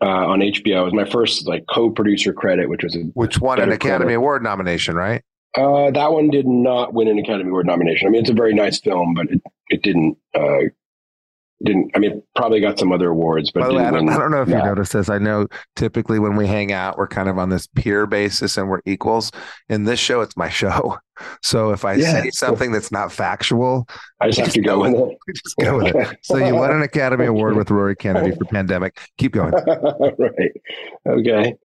[0.01, 3.61] uh, on HBO, it was my first like co-producer credit, which was a which won
[3.61, 4.17] an Academy credit.
[4.17, 5.23] Award nomination, right?
[5.55, 8.07] Uh, that one did not win an Academy Award nomination.
[8.07, 10.63] I mean, it's a very nice film, but it, it didn't uh,
[11.63, 14.17] didn't I mean probably got some other awards, but By the way, I, don't, I
[14.17, 15.09] don't know if you noticed this.
[15.09, 18.69] I know typically when we hang out, we're kind of on this peer basis and
[18.69, 19.31] we're equals.
[19.69, 20.97] In this show, it's my show.
[21.43, 23.87] So if I yeah, say something that's not factual,
[24.19, 25.17] I just, have to go, with it.
[25.35, 26.17] Just go with it.
[26.23, 28.99] So you won an Academy Award with Rory Kennedy for Pandemic.
[29.19, 29.53] Keep going.
[30.17, 30.51] right.
[31.07, 31.55] Okay.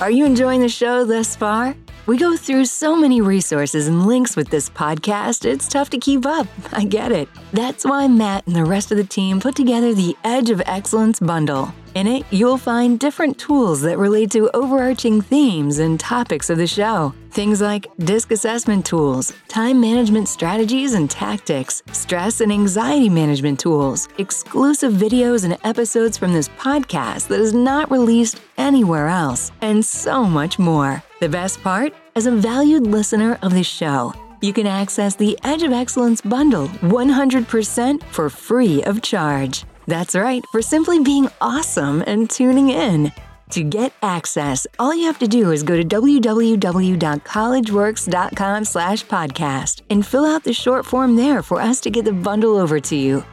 [0.00, 1.76] Are you enjoying the show thus far?
[2.06, 6.26] We go through so many resources and links with this podcast, it's tough to keep
[6.26, 6.46] up.
[6.72, 7.30] I get it.
[7.54, 11.18] That's why Matt and the rest of the team put together the Edge of Excellence
[11.18, 11.72] bundle.
[11.94, 16.66] In it, you'll find different tools that relate to overarching themes and topics of the
[16.66, 17.14] show.
[17.30, 24.08] Things like disc assessment tools, time management strategies and tactics, stress and anxiety management tools,
[24.18, 30.24] exclusive videos and episodes from this podcast that is not released anywhere else, and so
[30.24, 31.02] much more.
[31.24, 31.94] The best part?
[32.16, 36.68] As a valued listener of this show, you can access the Edge of Excellence bundle
[36.82, 39.64] 100% for free of charge.
[39.86, 43.10] That's right, for simply being awesome and tuning in.
[43.52, 50.06] To get access, all you have to do is go to www.collegeworks.com slash podcast and
[50.06, 53.24] fill out the short form there for us to get the bundle over to you.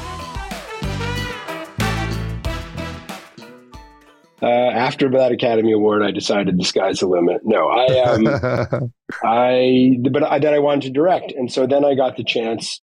[4.40, 7.42] Uh, after that Academy Award, I decided the sky's the limit.
[7.44, 11.96] No, I, um, I, but I, then I wanted to direct, and so then I
[11.96, 12.80] got the chance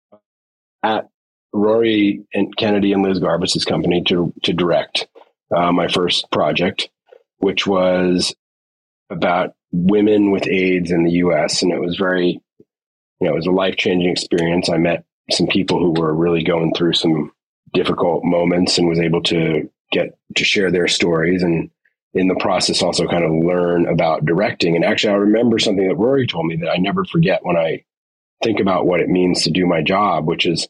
[0.81, 1.09] at
[1.51, 5.07] Rory and Kennedy and Liz Garbus's company to to direct
[5.53, 6.89] uh, my first project,
[7.39, 8.33] which was
[9.09, 11.61] about women with AIDS in the U.S.
[11.61, 12.39] and it was very,
[13.19, 14.69] you know, it was a life changing experience.
[14.69, 17.31] I met some people who were really going through some
[17.73, 21.69] difficult moments and was able to get to share their stories and
[22.13, 24.75] in the process also kind of learn about directing.
[24.75, 27.83] And actually, I remember something that Rory told me that I never forget when I
[28.43, 30.67] think about what it means to do my job, which is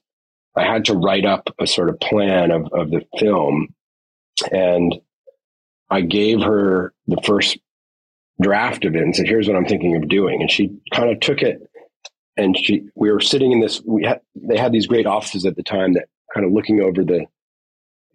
[0.56, 3.74] I had to write up a sort of plan of, of the film.
[4.52, 4.96] And
[5.90, 7.58] I gave her the first
[8.40, 10.42] draft of it and said, here's what I'm thinking of doing.
[10.42, 11.68] And she kind of took it
[12.38, 15.56] and she, we were sitting in this, we had, they had these great offices at
[15.56, 17.26] the time that kind of looking over the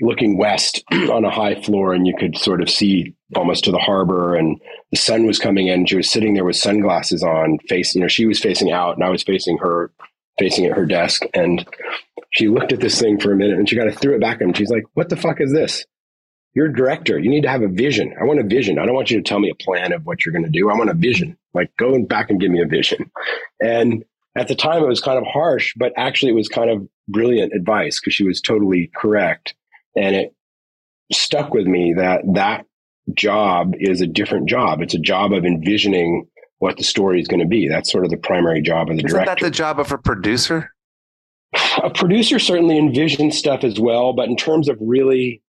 [0.01, 3.79] looking west on a high floor and you could sort of see almost to the
[3.79, 5.87] harbor and the sun was coming in.
[5.87, 9.05] She was sitting there with sunglasses on, facing, you know, she was facing out and
[9.05, 9.91] I was facing her,
[10.39, 11.23] facing at her desk.
[11.35, 11.67] And
[12.31, 14.37] she looked at this thing for a minute and she kind of threw it back
[14.37, 14.53] at him.
[14.53, 15.85] She's like, what the fuck is this?
[16.55, 17.19] You're a director.
[17.19, 18.15] You need to have a vision.
[18.19, 18.79] I want a vision.
[18.79, 20.71] I don't want you to tell me a plan of what you're going to do.
[20.71, 21.37] I want a vision.
[21.57, 23.11] Like go back and give me a vision.
[23.61, 24.05] And
[24.37, 27.53] at the time it was kind of harsh, but actually it was kind of brilliant
[27.55, 29.55] advice because she was totally correct
[29.97, 30.35] and it
[31.13, 32.67] stuck with me that that
[33.15, 34.83] job is a different job.
[34.83, 36.27] It's a job of envisioning
[36.59, 37.69] what the story is going to be.
[37.69, 39.19] That's sort of the primary job of the director.
[39.19, 39.45] Isn't director.
[39.45, 40.73] that the job of a producer?
[41.83, 45.43] A producer certainly envisions stuff as well, but in terms of really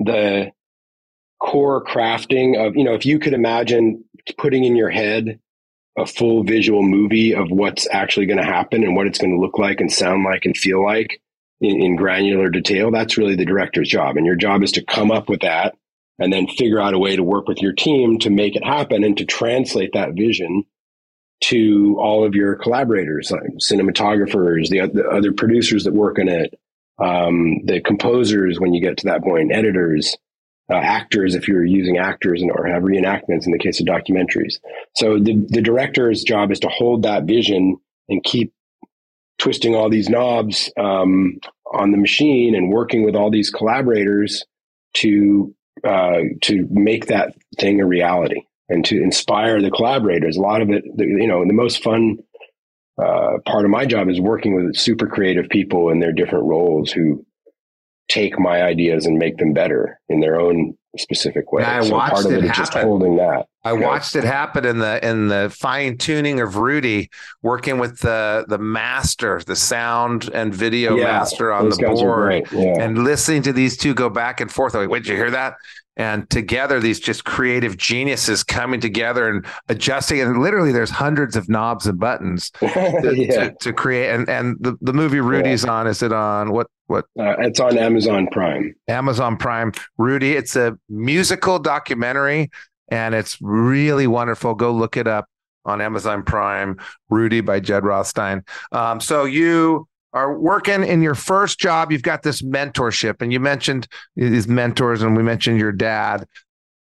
[0.00, 0.50] the
[1.40, 4.04] core crafting of, you know, if you could imagine
[4.38, 5.40] putting in your head
[5.96, 9.40] a full visual movie of what's actually going to happen and what it's going to
[9.40, 11.20] look like and sound like and feel like,
[11.60, 14.16] in, in granular detail, that's really the director's job.
[14.16, 15.76] And your job is to come up with that
[16.18, 19.04] and then figure out a way to work with your team to make it happen
[19.04, 20.64] and to translate that vision
[21.42, 26.58] to all of your collaborators, like cinematographers, the, the other producers that work in it,
[26.98, 30.16] um, the composers when you get to that point, editors,
[30.70, 34.54] uh, actors if you're using actors and, or have reenactments in the case of documentaries.
[34.94, 37.76] So the, the director's job is to hold that vision
[38.08, 38.52] and keep
[39.38, 41.38] twisting all these knobs um,
[41.72, 44.44] on the machine and working with all these collaborators
[44.94, 45.54] to
[45.86, 50.36] uh, to make that thing a reality and to inspire the collaborators.
[50.36, 52.18] A lot of it, you know, the most fun
[52.96, 56.90] uh, part of my job is working with super creative people in their different roles
[56.90, 57.26] who
[58.08, 61.62] take my ideas and make them better in their own specific way.
[61.62, 62.62] Yeah, I so watched part of it, it happen.
[62.62, 63.46] just holding that.
[63.64, 67.10] I watched it happen in the in the fine tuning of Rudy
[67.42, 72.82] working with the the master, the sound and video yeah, master on the board, yeah.
[72.82, 74.74] and listening to these two go back and forth.
[74.74, 75.54] Like, wait, did you hear that?
[75.96, 80.20] And together these just creative geniuses coming together and adjusting.
[80.20, 83.48] And literally there's hundreds of knobs and buttons to, yeah.
[83.48, 84.10] to, to, create.
[84.10, 85.72] And and the, the movie rudy's yeah.
[85.72, 87.06] on is it on what what?
[87.18, 88.74] Uh, it's on amazon prime.
[88.88, 89.72] Amazon prime.
[89.98, 92.50] Rudy it's a musical documentary
[92.88, 94.54] and it's really wonderful.
[94.54, 95.28] Go look it up
[95.64, 96.78] on amazon prime.
[97.08, 98.42] Rudy by jed rothstein.
[98.72, 103.40] Um, so you are working in your first job, you've got this mentorship, and you
[103.40, 106.24] mentioned these mentors, and we mentioned your dad.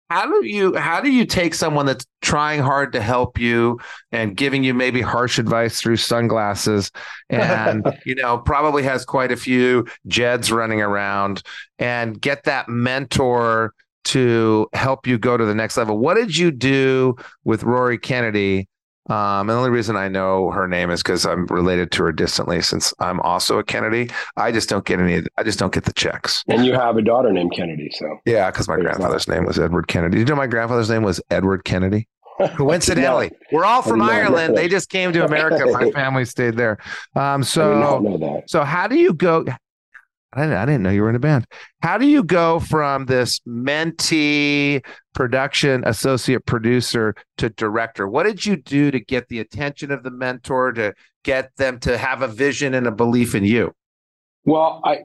[0.10, 3.80] How do you how do you take someone that's trying hard to help you
[4.12, 6.92] and giving you maybe harsh advice through sunglasses,
[7.30, 11.42] and you know probably has quite a few Jeds running around,
[11.80, 13.74] and get that mentor
[14.04, 15.98] to help you go to the next level?
[15.98, 17.16] What did you do
[17.46, 18.68] with Rory Kennedy
[19.10, 22.12] um, and the only reason I know her name is because I'm related to her
[22.12, 24.12] distantly, since I'm also a Kennedy.
[24.38, 25.24] I just don't get any.
[25.38, 26.44] I just don't get the checks.
[26.48, 29.88] And you have a daughter named Kennedy, so yeah, because my grandfather's name was Edward
[29.88, 30.18] Kennedy.
[30.18, 32.08] Did you know my grandfather's name was Edward Kennedy?
[32.56, 34.56] Coincidentally, we're all from Ireland.
[34.56, 35.66] They just came to America.
[35.72, 36.78] My family stayed there.
[37.16, 39.46] Um, so, so how do you go?
[40.34, 41.46] I didn't, I didn't know you were in a band.
[41.82, 48.08] How do you go from this mentee production associate producer to director?
[48.08, 51.98] What did you do to get the attention of the mentor to get them to
[51.98, 53.74] have a vision and a belief in you?
[54.46, 55.02] Well, I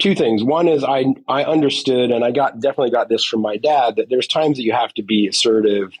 [0.00, 0.42] two things.
[0.42, 4.08] One is I I understood and I got definitely got this from my dad that
[4.08, 5.92] there's times that you have to be assertive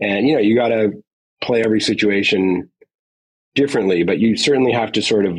[0.00, 1.02] and you know, you got to
[1.40, 2.70] play every situation
[3.54, 5.38] differently, but you certainly have to sort of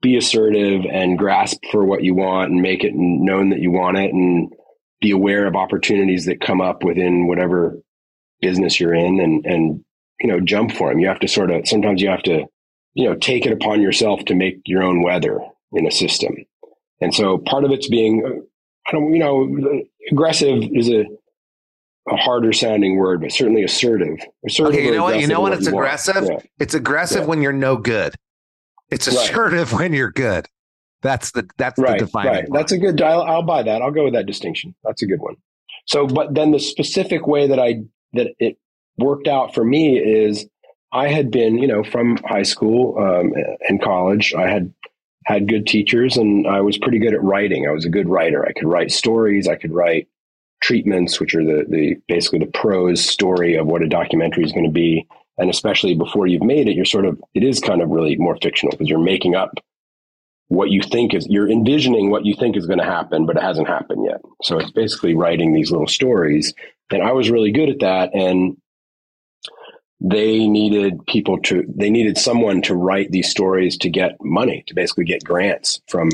[0.00, 3.96] be assertive and grasp for what you want and make it known that you want
[3.96, 4.52] it and
[5.00, 7.76] be aware of opportunities that come up within whatever
[8.40, 9.84] business you're in and and
[10.20, 12.44] you know jump for them you have to sort of sometimes you have to
[12.94, 15.38] you know take it upon yourself to make your own weather
[15.72, 16.34] in a system.
[17.00, 18.40] And so part of it's being uh,
[18.88, 21.04] i don't you know aggressive is a
[22.10, 25.20] a harder sounding word but certainly assertive, assertive okay you know what?
[25.20, 26.24] You know when it's aggressive.
[26.24, 26.38] yeah.
[26.58, 27.26] it's aggressive yeah.
[27.26, 28.14] when you're no good
[28.90, 29.80] it's assertive right.
[29.80, 30.46] when you're good.
[31.00, 32.32] That's the that's right, the defining.
[32.32, 32.48] Right.
[32.52, 33.00] That's a good.
[33.00, 33.82] I'll, I'll buy that.
[33.82, 34.74] I'll go with that distinction.
[34.82, 35.36] That's a good one.
[35.86, 37.82] So, but then the specific way that I
[38.14, 38.58] that it
[38.98, 40.46] worked out for me is
[40.92, 43.32] I had been, you know, from high school um,
[43.68, 44.34] and college.
[44.34, 44.72] I had
[45.24, 47.66] had good teachers, and I was pretty good at writing.
[47.68, 48.44] I was a good writer.
[48.46, 49.46] I could write stories.
[49.46, 50.08] I could write
[50.62, 54.64] treatments, which are the the basically the prose story of what a documentary is going
[54.64, 55.06] to be
[55.38, 58.36] and especially before you've made it you're sort of it is kind of really more
[58.42, 59.58] fictional because you're making up
[60.48, 63.42] what you think is you're envisioning what you think is going to happen but it
[63.42, 64.20] hasn't happened yet.
[64.42, 66.54] So it's basically writing these little stories.
[66.90, 68.56] And i was really good at that and
[70.00, 74.74] they needed people to they needed someone to write these stories to get money to
[74.74, 76.08] basically get grants from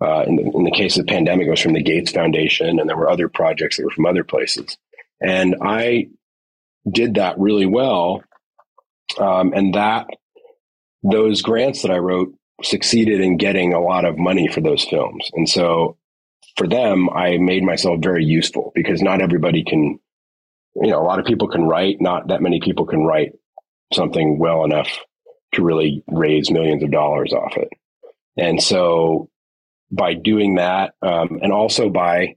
[0.00, 2.78] uh, in, the, in the case of the pandemic it was from the gates foundation
[2.78, 4.76] and there were other projects that were from other places.
[5.22, 6.08] And i
[6.90, 8.22] did that really well
[9.18, 10.06] um, and that
[11.02, 15.30] those grants that I wrote succeeded in getting a lot of money for those films.
[15.34, 15.96] And so
[16.56, 20.00] for them, I made myself very useful because not everybody can,
[20.74, 23.32] you know, a lot of people can write, not that many people can write
[23.92, 24.88] something well enough
[25.54, 27.68] to really raise millions of dollars off it.
[28.36, 29.30] And so
[29.90, 32.36] by doing that, um, and also by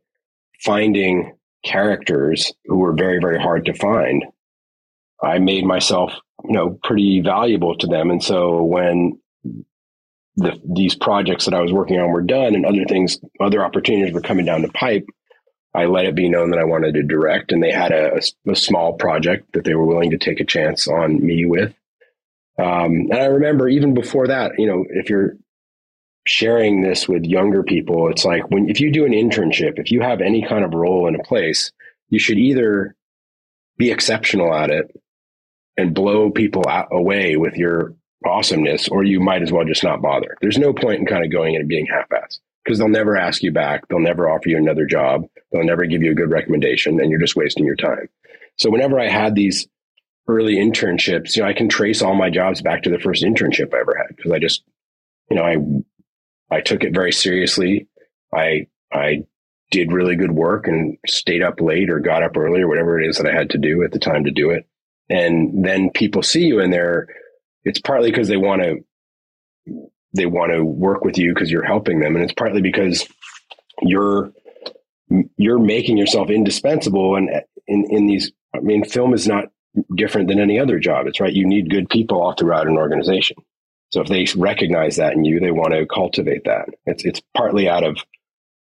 [0.63, 4.25] finding characters who were very, very hard to find,
[5.21, 6.13] I made myself
[6.43, 8.09] you know pretty valuable to them.
[8.09, 9.19] And so when
[10.35, 14.13] the, these projects that I was working on were done and other things other opportunities
[14.13, 15.05] were coming down the pipe
[15.73, 18.55] I let it be known that I wanted to direct and they had a, a,
[18.55, 21.73] small project that they were willing to take a chance on me with.
[22.59, 25.37] Um, and I remember even before that you know if you're
[26.27, 30.01] sharing this with younger people it's like when if you do an internship if you
[30.01, 31.71] have any kind of role in a place
[32.09, 32.95] you should either
[33.77, 35.00] be exceptional at it
[35.81, 37.93] and blow people out, away with your
[38.25, 40.37] awesomeness, or you might as well just not bother.
[40.41, 43.41] There's no point in kind of going in and being half-assed because they'll never ask
[43.41, 43.87] you back.
[43.87, 45.25] They'll never offer you another job.
[45.51, 48.07] They'll never give you a good recommendation, and you're just wasting your time.
[48.57, 49.67] So whenever I had these
[50.27, 53.73] early internships, you know, I can trace all my jobs back to the first internship
[53.73, 54.63] I ever had because I just,
[55.29, 57.87] you know, I I took it very seriously.
[58.33, 59.23] I I
[59.71, 63.07] did really good work and stayed up late or got up early or whatever it
[63.07, 64.67] is that I had to do at the time to do it
[65.11, 67.07] and then people see you and they're
[67.63, 68.83] it's partly because they want to
[70.13, 73.07] they want to work with you because you're helping them, and it's partly because
[73.81, 74.31] you're
[75.37, 77.15] you're making yourself indispensable.
[77.15, 77.29] And
[77.67, 79.45] in in these, I mean, film is not
[79.95, 81.07] different than any other job.
[81.07, 81.33] It's right.
[81.33, 83.37] You need good people all throughout an organization.
[83.91, 86.69] So if they recognize that in you, they want to cultivate that.
[86.85, 87.97] It's it's partly out of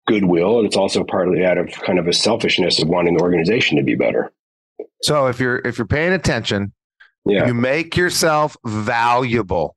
[0.08, 3.78] goodwill, and it's also partly out of kind of a selfishness of wanting the organization
[3.78, 4.32] to be better.
[5.02, 6.74] So if you're if you're paying attention,
[7.26, 7.48] yeah.
[7.48, 9.76] you make yourself valuable.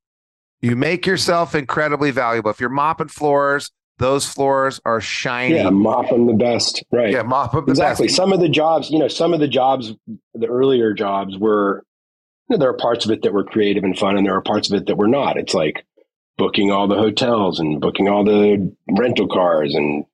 [0.60, 2.50] You make yourself incredibly valuable.
[2.50, 5.56] If you're mopping floors, those floors are shiny.
[5.56, 6.82] Yeah, mopping the best.
[6.90, 7.12] Right.
[7.12, 7.78] Yeah, mopping the best.
[7.78, 8.06] exactly.
[8.06, 8.16] Best.
[8.16, 9.92] Some of the jobs, you know, some of the jobs,
[10.34, 11.84] the earlier jobs were,
[12.48, 14.42] you know, there are parts of it that were creative and fun, and there are
[14.42, 15.36] parts of it that were not.
[15.36, 15.84] It's like
[16.38, 20.04] booking all the hotels and booking all the rental cars and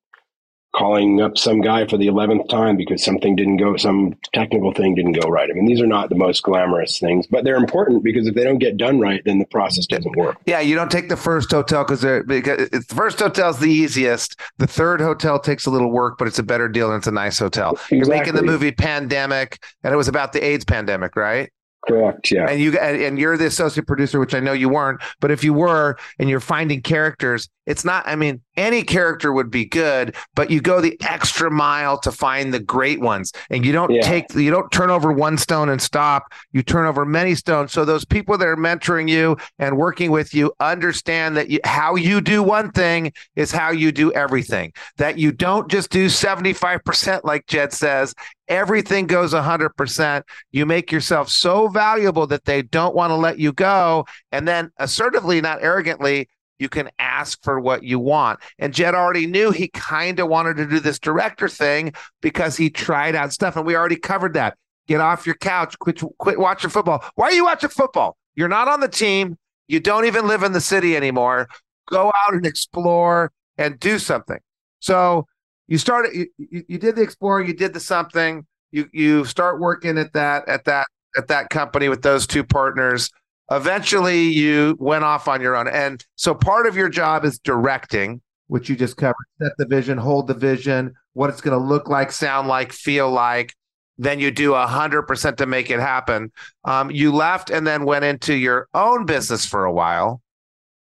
[0.76, 4.94] calling up some guy for the 11th time because something didn't go, some technical thing
[4.94, 5.50] didn't go right.
[5.50, 8.44] I mean, these are not the most glamorous things, but they're important because if they
[8.44, 10.36] don't get done right, then the process doesn't work.
[10.46, 14.38] Yeah, you don't take the first hotel because because the first hotel is the easiest.
[14.58, 17.12] The third hotel takes a little work, but it's a better deal and it's a
[17.12, 17.72] nice hotel.
[17.72, 17.98] Exactly.
[17.98, 21.50] You're making the movie Pandemic, and it was about the AIDS pandemic, right?
[21.86, 22.30] Correct.
[22.30, 22.48] Yeah.
[22.48, 25.52] And you and you're the associate producer, which I know you weren't, but if you
[25.52, 28.06] were, and you're finding characters, it's not.
[28.06, 32.52] I mean, any character would be good, but you go the extra mile to find
[32.52, 34.02] the great ones, and you don't yeah.
[34.02, 36.32] take, you don't turn over one stone and stop.
[36.52, 37.72] You turn over many stones.
[37.72, 41.94] So those people that are mentoring you and working with you understand that you, how
[41.94, 44.72] you do one thing is how you do everything.
[44.96, 48.14] That you don't just do seventy five percent, like Jed says,
[48.48, 50.22] everything goes 100%.
[50.52, 54.06] You make yourself so valuable that they don't want to let you go.
[54.32, 56.28] And then assertively, not arrogantly,
[56.58, 58.40] you can ask for what you want.
[58.58, 61.92] And Jed already knew he kind of wanted to do this director thing
[62.22, 63.56] because he tried out stuff.
[63.56, 64.56] And we already covered that.
[64.88, 67.04] Get off your couch, quit, quit watching football.
[67.16, 68.16] Why are you watching football?
[68.36, 69.36] You're not on the team.
[69.68, 71.48] You don't even live in the city anymore.
[71.88, 74.38] Go out and explore and do something.
[74.78, 75.26] So
[75.68, 78.46] you started you, you, did the exploring you did the something.
[78.70, 80.86] You you start working at that at that
[81.16, 83.10] at that company with those two partners.
[83.50, 85.68] Eventually you went off on your own.
[85.68, 89.14] And so part of your job is directing which you just covered.
[89.42, 93.10] Set the vision hold the vision what it's going to look like sound like feel
[93.10, 93.54] like.
[93.98, 96.30] Then you do a hundred percent to make it happen.
[96.64, 100.20] Um, you left and then went into your own business for a while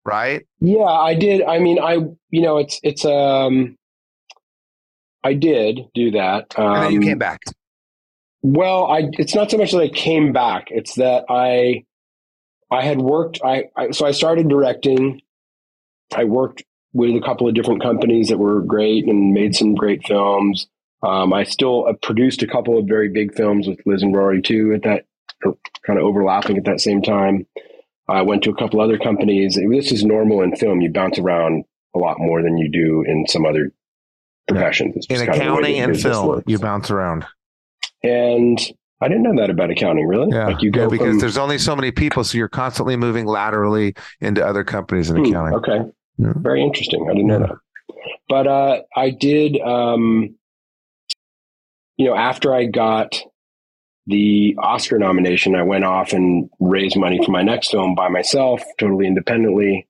[0.05, 0.45] right?
[0.61, 1.43] Yeah i did.
[1.43, 1.95] I mean i
[2.31, 3.77] you know it's it's um
[5.25, 6.59] I did do that.
[6.59, 7.41] Um, and then you came um, back.
[8.43, 11.85] Well, I it's not so much that I came back; it's that I
[12.71, 13.41] I had worked.
[13.45, 15.21] I, I so I started directing.
[16.15, 20.07] I worked with a couple of different companies that were great and made some great
[20.07, 20.67] films.
[21.03, 24.43] Um, I still uh, produced a couple of very big films with Liz and Rory
[24.43, 24.73] too.
[24.75, 25.05] At that
[25.87, 27.47] kind of overlapping at that same time.
[28.09, 29.55] I went to a couple other companies.
[29.55, 30.81] This is normal in film.
[30.81, 31.65] You bounce around
[31.95, 33.73] a lot more than you do in some other
[34.49, 35.07] professions.
[35.09, 36.45] In accounting and film, works.
[36.47, 37.27] you bounce around.
[38.03, 38.61] And
[39.01, 40.29] I didn't know that about accounting, really.
[40.31, 42.97] Yeah, like you go yeah, because from, there's only so many people, so you're constantly
[42.97, 45.55] moving laterally into other companies in hmm, accounting.
[45.55, 45.81] Okay,
[46.19, 46.33] yeah.
[46.37, 47.07] very interesting.
[47.09, 47.57] I didn't know that.
[48.29, 49.61] But uh, I did.
[49.61, 50.37] Um,
[51.97, 53.21] you know, after I got
[54.07, 58.63] the Oscar nomination, I went off and raised money for my next film by myself,
[58.79, 59.87] totally independently.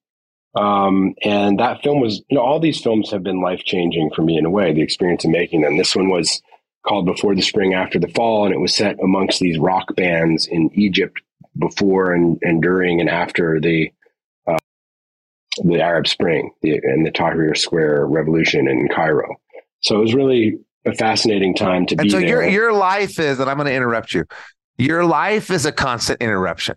[0.55, 4.23] Um, and that film was, you know, all these films have been life changing for
[4.23, 5.79] me in a way, the experience of making them.
[5.79, 6.43] This one was
[6.87, 10.47] called Before the Spring, After the Fall, and it was set amongst these rock bands
[10.47, 11.21] in Egypt
[11.59, 13.91] before and, and during and after the
[14.47, 14.59] uh,
[15.65, 19.37] the Arab Spring the, and the Tahrir Square revolution in Cairo.
[19.81, 22.29] So it was really a fascinating time to and be so there.
[22.29, 24.25] your your life is, and I'm going to interrupt you.
[24.79, 26.77] Your life is a constant interruption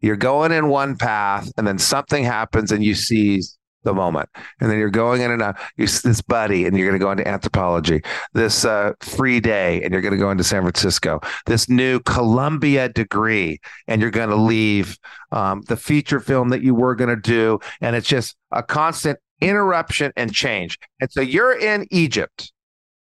[0.00, 4.28] you're going in one path and then something happens and you seize the moment.
[4.60, 5.56] And then you're going in and out.
[5.76, 8.02] You this buddy and you're going to go into anthropology.
[8.34, 11.20] This uh, free day and you're going to go into san francisco.
[11.46, 14.98] This new columbia degree and you're going to leave
[15.32, 17.58] um, the feature film that you were going to do.
[17.80, 20.78] And it's just a constant interruption and change.
[21.00, 22.52] And so you're in egypt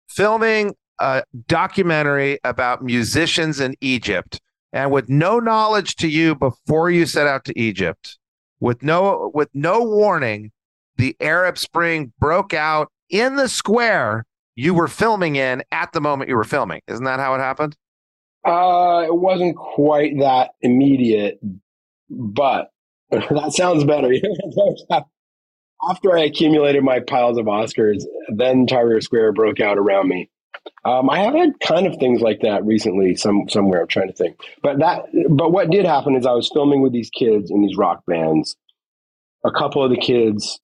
[0.08, 4.40] filming a documentary about musicians in egypt
[4.74, 8.18] and with no knowledge to you before you set out to Egypt,
[8.58, 10.50] with no with no warning,
[10.96, 16.28] the Arab Spring broke out in the square you were filming in at the moment
[16.28, 16.80] you were filming.
[16.88, 17.76] Isn't that how it happened?
[18.44, 21.38] Uh, it wasn't quite that immediate,
[22.10, 22.70] but
[23.10, 24.12] that sounds better.
[25.88, 30.30] After I accumulated my piles of Oscars, then Tahrir Square broke out around me.
[30.84, 33.14] Um, I have had kind of things like that recently.
[33.16, 36.50] Some somewhere I'm trying to think, but that but what did happen is I was
[36.52, 38.56] filming with these kids in these rock bands.
[39.44, 40.60] A couple of the kids'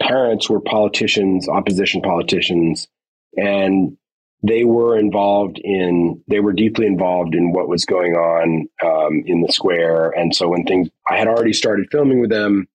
[0.00, 2.88] parents were politicians, opposition politicians,
[3.36, 3.96] and
[4.42, 9.40] they were involved in they were deeply involved in what was going on um, in
[9.40, 10.10] the square.
[10.10, 12.68] And so when things I had already started filming with them,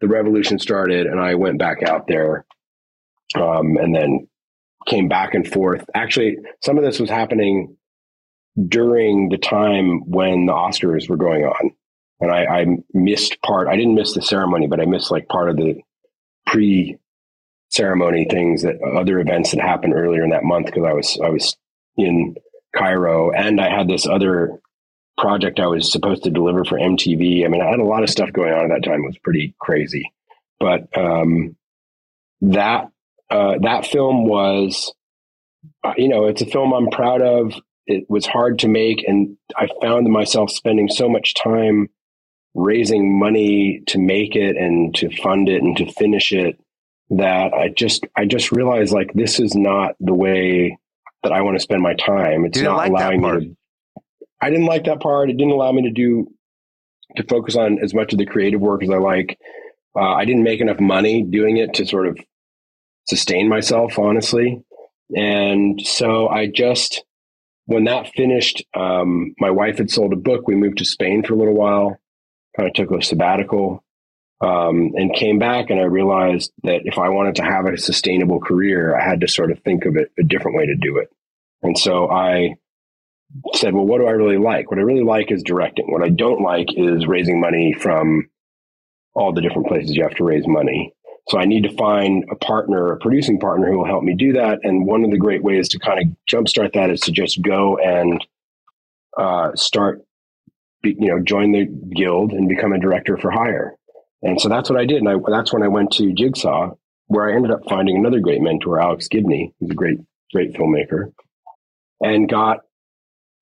[0.00, 2.44] the revolution started, and I went back out there,
[3.36, 4.28] um, and then
[4.86, 5.84] came back and forth.
[5.94, 7.76] Actually, some of this was happening
[8.68, 11.70] during the time when the Oscars were going on.
[12.20, 15.48] And I, I missed part, I didn't miss the ceremony, but I missed like part
[15.48, 15.80] of the
[16.46, 16.98] pre
[17.70, 21.30] ceremony things that other events that happened earlier in that month because I was, I
[21.30, 21.56] was
[21.96, 22.36] in
[22.76, 24.60] Cairo and I had this other
[25.18, 27.44] project I was supposed to deliver for MTV.
[27.44, 29.02] I mean, I had a lot of stuff going on at that time.
[29.02, 30.12] It was pretty crazy.
[30.60, 31.56] But um,
[32.42, 32.91] that
[33.32, 34.92] uh, that film was,
[35.82, 37.54] uh, you know, it's a film I'm proud of.
[37.86, 41.88] It was hard to make, and I found myself spending so much time
[42.54, 46.60] raising money to make it and to fund it and to finish it
[47.08, 50.78] that I just I just realized like this is not the way
[51.22, 52.44] that I want to spend my time.
[52.44, 53.56] It's not like allowing me to.
[54.42, 55.30] I didn't like that part.
[55.30, 56.30] It didn't allow me to do
[57.16, 59.38] to focus on as much of the creative work as I like.
[59.96, 62.18] Uh, I didn't make enough money doing it to sort of
[63.06, 64.62] sustain myself, honestly.
[65.14, 67.04] And so I just,
[67.66, 70.46] when that finished, um, my wife had sold a book.
[70.46, 72.00] We moved to Spain for a little while,
[72.56, 73.84] kind of took a sabbatical,
[74.40, 75.70] um, and came back.
[75.70, 79.28] And I realized that if I wanted to have a sustainable career, I had to
[79.28, 81.08] sort of think of it a different way to do it.
[81.62, 82.56] And so I
[83.54, 84.70] said, well, what do I really like?
[84.70, 85.90] What I really like is directing.
[85.90, 88.28] What I don't like is raising money from
[89.14, 90.94] all the different places you have to raise money.
[91.28, 94.32] So I need to find a partner, a producing partner who will help me do
[94.32, 94.58] that.
[94.64, 97.78] And one of the great ways to kind of jumpstart that is to just go
[97.78, 98.26] and
[99.16, 100.02] uh, start,
[100.82, 103.74] be, you know, join the guild and become a director for hire.
[104.22, 104.98] And so that's what I did.
[104.98, 106.72] And I, that's when I went to Jigsaw,
[107.06, 109.98] where I ended up finding another great mentor, Alex Gibney, who's a great,
[110.32, 111.12] great filmmaker,
[112.00, 112.60] and got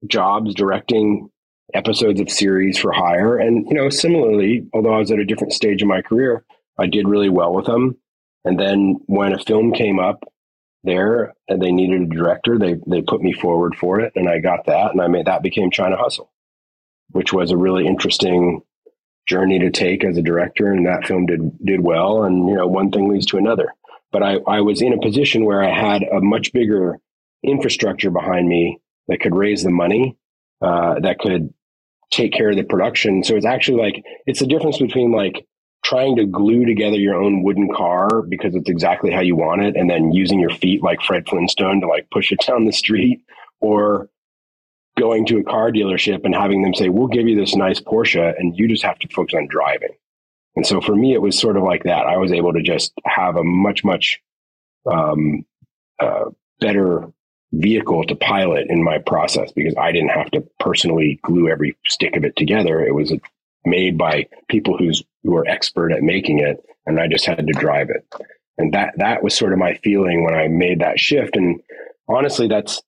[0.07, 1.31] jobs directing
[1.73, 3.39] episodes of series for hire.
[3.39, 6.45] And, you know, similarly, although I was at a different stage in my career,
[6.81, 7.97] I did really well with them.
[8.45, 10.25] And then when a film came up
[10.83, 14.39] there and they needed a director, they they put me forward for it, and I
[14.39, 16.33] got that, and I made that became China Hustle,
[17.11, 18.63] which was a really interesting
[19.27, 20.73] journey to take as a director.
[20.73, 23.75] And that film did did well, and you know one thing leads to another.
[24.11, 26.99] But I I was in a position where I had a much bigger
[27.43, 28.79] infrastructure behind me
[29.09, 30.17] that could raise the money,
[30.63, 31.53] uh, that could
[32.11, 33.23] take care of the production.
[33.23, 35.47] So it's actually like it's the difference between like
[35.83, 39.77] trying to glue together your own wooden car because it's exactly how you want it
[39.77, 43.23] and then using your feet like Fred Flintstone to like push it down the street
[43.61, 44.09] or
[44.99, 48.35] going to a car dealership and having them say, we'll give you this nice Porsche
[48.39, 49.97] and you just have to focus on driving.
[50.57, 52.07] And so for me, it was sort of like that.
[52.07, 54.21] I was able to just have a much, much
[54.91, 55.47] um,
[56.01, 56.27] uh,
[56.61, 57.11] better
[57.53, 62.17] vehicle to pilot in my process because I didn't have to personally glue every stick
[62.17, 62.85] of it together.
[62.85, 63.13] It was
[63.65, 67.53] made by people who's who are expert at making it, and I just had to
[67.53, 68.07] drive it.
[68.59, 71.37] And that that was sort of my feeling when I made that shift.
[71.37, 71.61] And
[72.09, 72.83] honestly, that's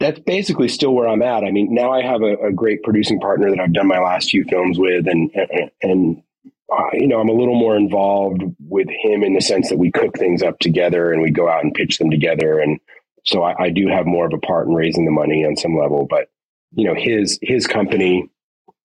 [0.00, 1.44] that's basically still where I'm at.
[1.44, 4.30] I mean, now I have a, a great producing partner that I've done my last
[4.30, 6.22] few films with, and and, and
[6.70, 9.90] uh, you know, I'm a little more involved with him in the sense that we
[9.90, 12.60] cook things up together and we go out and pitch them together.
[12.60, 12.78] And
[13.24, 15.78] so I, I do have more of a part in raising the money on some
[15.78, 16.06] level.
[16.08, 16.28] But
[16.72, 18.28] you know, his his company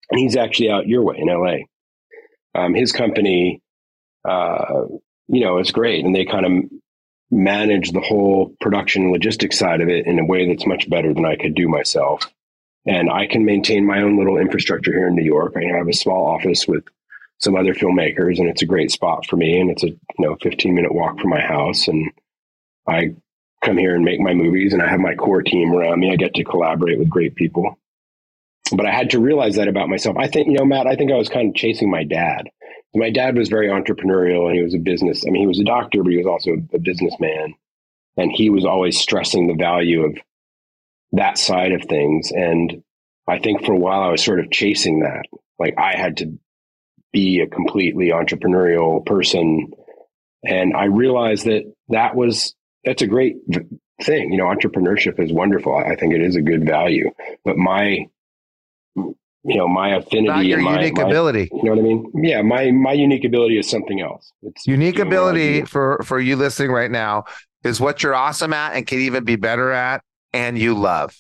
[0.10, 1.66] and he's actually out your way in LA.
[2.56, 3.62] Um, his company,
[4.28, 4.86] uh,
[5.28, 6.70] you know, is great, and they kind of
[7.32, 11.26] manage the whole production logistics side of it in a way that's much better than
[11.26, 12.30] I could do myself.
[12.86, 15.54] And I can maintain my own little infrastructure here in New York.
[15.56, 16.84] I have a small office with
[17.40, 19.60] some other filmmakers, and it's a great spot for me.
[19.60, 22.12] And it's a you know 15 minute walk from my house, and
[22.88, 23.16] I
[23.64, 26.12] come here and make my movies, and I have my core team around me.
[26.12, 27.80] I get to collaborate with great people
[28.72, 30.18] but I had to realize that about myself.
[30.18, 32.50] I think, you know, Matt, I think I was kind of chasing my dad.
[32.96, 35.26] My dad was very entrepreneurial and he was a business.
[35.28, 37.56] I mean, he was a doctor, but he was also a businessman.
[38.18, 40.18] And he was always stressing the value of
[41.14, 42.32] that side of things.
[42.32, 42.84] And
[43.28, 45.26] I think for a while I was sort of chasing that.
[45.58, 46.38] Like I had to
[47.12, 49.72] be a completely entrepreneurial person.
[50.44, 52.54] And I realized that that was,
[52.86, 53.38] that's a great
[54.02, 54.32] thing.
[54.32, 55.76] You know, entrepreneurship is wonderful.
[55.76, 57.12] I think it is a good value.
[57.44, 58.08] But my
[59.46, 61.82] you know my affinity Not your and my, unique my, ability you know what i
[61.82, 66.36] mean yeah my my unique ability is something else it's unique ability for for you
[66.36, 67.26] listening right now
[67.64, 71.16] is what you're awesome at and can even be better at, and you love.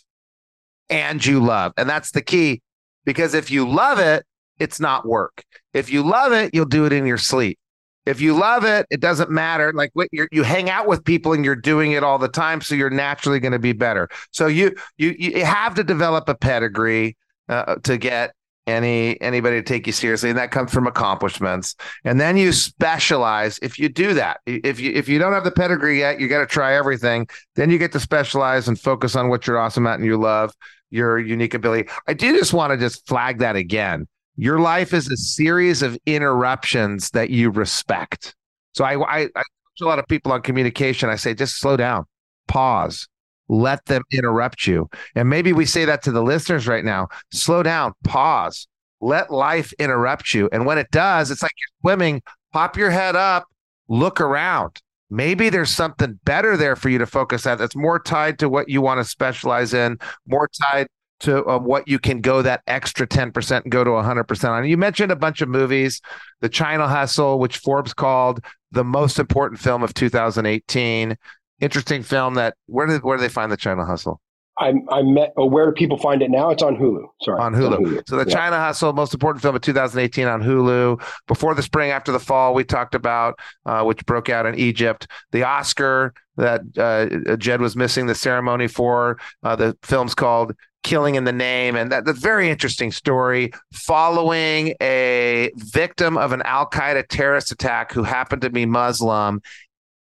[0.89, 1.73] And you love.
[1.77, 2.61] And that's the key
[3.05, 4.25] because if you love it,
[4.59, 5.43] it's not work.
[5.73, 7.57] If you love it, you'll do it in your sleep.
[8.05, 9.71] If you love it, it doesn't matter.
[9.73, 12.75] Like what you hang out with people and you're doing it all the time, so
[12.75, 14.09] you're naturally going to be better.
[14.31, 17.15] So you you you have to develop a pedigree
[17.49, 18.33] uh, to get
[18.65, 21.75] any anybody to take you seriously and that comes from accomplishments.
[22.05, 23.59] And then you specialize.
[23.61, 26.39] If you do that if you if you don't have the pedigree yet you got
[26.39, 29.95] to try everything then you get to specialize and focus on what you're awesome at
[29.95, 30.53] and you love
[30.91, 31.89] your unique ability.
[32.07, 34.07] I do just want to just flag that again.
[34.35, 38.35] Your life is a series of interruptions that you respect.
[38.73, 39.43] So i i, I
[39.81, 41.09] a lot of people on communication.
[41.09, 42.05] I say just slow down.
[42.47, 43.07] Pause
[43.49, 44.89] let them interrupt you.
[45.15, 48.67] And maybe we say that to the listeners right now slow down, pause,
[49.01, 50.49] let life interrupt you.
[50.51, 52.21] And when it does, it's like you're swimming,
[52.51, 53.45] pop your head up,
[53.87, 54.81] look around.
[55.09, 58.69] Maybe there's something better there for you to focus on that's more tied to what
[58.69, 60.87] you want to specialize in, more tied
[61.19, 64.65] to um, what you can go that extra 10% and go to 100% on.
[64.65, 66.01] You mentioned a bunch of movies,
[66.41, 71.15] The China Hustle, which Forbes called the most important film of 2018
[71.63, 74.19] interesting film that where do where do they find the China Hustle?
[74.59, 75.33] I I met.
[75.35, 76.51] Oh, where do people find it now?
[76.51, 77.05] It's on Hulu.
[77.21, 77.77] Sorry, on Hulu.
[77.77, 78.03] On Hulu.
[78.07, 78.35] So the yeah.
[78.35, 81.01] China Hustle, most important film of 2018 on Hulu.
[81.27, 85.07] Before the spring, after the fall, we talked about uh, which broke out in Egypt.
[85.31, 89.19] The Oscar that uh, Jed was missing the ceremony for.
[89.41, 90.53] Uh, the film's called
[90.83, 96.41] Killing in the Name, and that, that's very interesting story following a victim of an
[96.43, 99.41] Al Qaeda terrorist attack who happened to be Muslim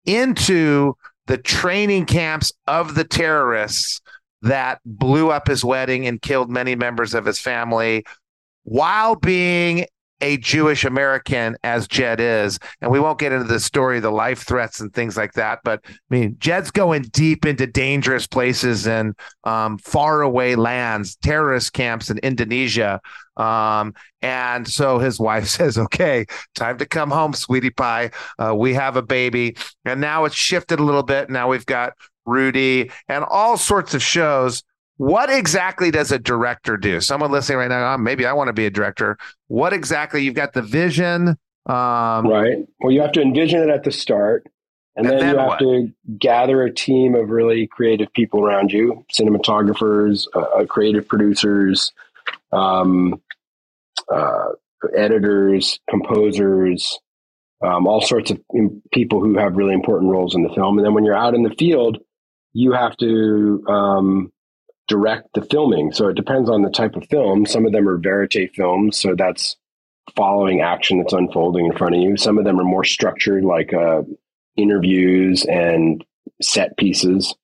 [0.05, 0.95] into
[1.27, 4.01] the training camps of the terrorists
[4.41, 8.05] that blew up his wedding and killed many members of his family
[8.63, 9.85] while being
[10.21, 12.59] a Jewish American as Jed is.
[12.81, 15.59] And we won't get into the story, the life threats and things like that.
[15.63, 21.73] But I mean, Jed's going deep into dangerous places and um, far away lands, terrorist
[21.73, 22.99] camps in Indonesia.
[23.35, 28.11] Um, and so his wife says, okay, time to come home, sweetie pie.
[28.39, 29.55] Uh, we have a baby.
[29.85, 31.29] And now it's shifted a little bit.
[31.29, 31.93] Now we've got
[32.25, 34.63] Rudy and all sorts of shows
[34.97, 36.99] what exactly does a director do?
[37.01, 39.17] Someone listening right now, oh, maybe I want to be a director.
[39.47, 40.23] What exactly?
[40.23, 41.29] You've got the vision.
[41.67, 42.57] Um, right.
[42.79, 44.47] Well, you have to envision it at the start.
[44.95, 45.59] And, and then, then, you have what?
[45.59, 51.91] to gather a team of really creative people around you cinematographers, uh, uh creative producers,
[52.51, 53.21] um,
[54.11, 54.49] uh,
[54.95, 56.97] editors, composers,
[57.61, 58.41] um, all sorts of
[58.91, 60.77] people who have really important roles in the film.
[60.77, 61.99] And then when you're out in the field,
[62.53, 64.31] you have to um,
[64.87, 65.91] direct the filming.
[65.91, 67.45] So it depends on the type of film.
[67.45, 69.55] Some of them are verite films, so that's
[70.15, 72.17] following action that's unfolding in front of you.
[72.17, 74.03] Some of them are more structured, like uh,
[74.55, 76.03] interviews and
[76.41, 77.35] set pieces.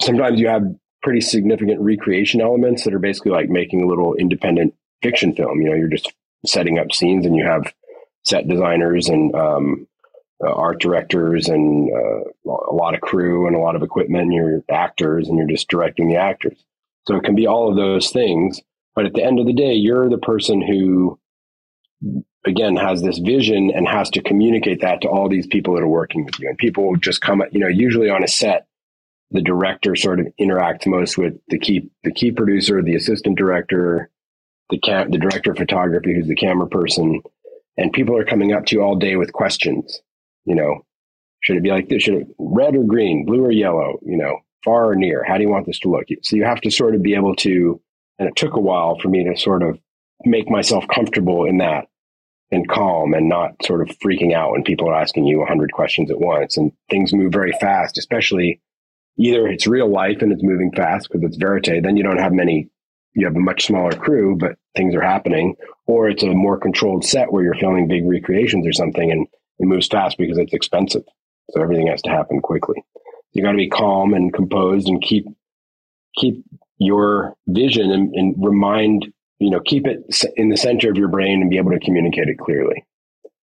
[0.00, 0.64] Sometimes you have
[1.02, 5.60] pretty significant recreation elements that are basically like making a little independent fiction film.
[5.60, 6.12] You know, you're just
[6.46, 7.72] setting up scenes and you have
[8.24, 9.86] set designers and um,
[10.44, 14.32] uh, art directors and uh, a lot of crew and a lot of equipment and
[14.32, 16.64] you're actors and you're just directing the actors.
[17.06, 18.60] So it can be all of those things.
[18.94, 21.18] But at the end of the day, you're the person who,
[22.46, 25.88] again, has this vision and has to communicate that to all these people that are
[25.88, 26.48] working with you.
[26.48, 28.66] And people just come, you know, usually on a set,
[29.30, 34.10] the director sort of interacts most with the key, the key producer, the assistant director,
[34.68, 37.22] the cam, the director of photography, who's the camera person.
[37.78, 40.02] And people are coming up to you all day with questions.
[40.44, 40.84] You know,
[41.40, 42.02] should it be like this?
[42.02, 43.98] Should it red or green, blue or yellow?
[44.02, 45.24] You know, far or near?
[45.24, 46.06] How do you want this to look?
[46.22, 47.80] So you have to sort of be able to,
[48.18, 49.78] and it took a while for me to sort of
[50.24, 51.86] make myself comfortable in that
[52.50, 56.10] and calm and not sort of freaking out when people are asking you 100 questions
[56.10, 58.60] at once and things move very fast, especially
[59.18, 62.32] either it's real life and it's moving fast because it's verite, then you don't have
[62.32, 62.68] many,
[63.14, 65.54] you have a much smaller crew, but things are happening,
[65.86, 69.26] or it's a more controlled set where you're filming big recreations or something and
[69.58, 71.04] it moves fast because it's expensive.
[71.50, 72.84] So everything has to happen quickly
[73.32, 75.26] you got to be calm and composed and keep
[76.16, 76.44] keep
[76.78, 80.04] your vision and, and, remind you know keep it
[80.36, 82.84] in the center of your brain and be able to communicate it clearly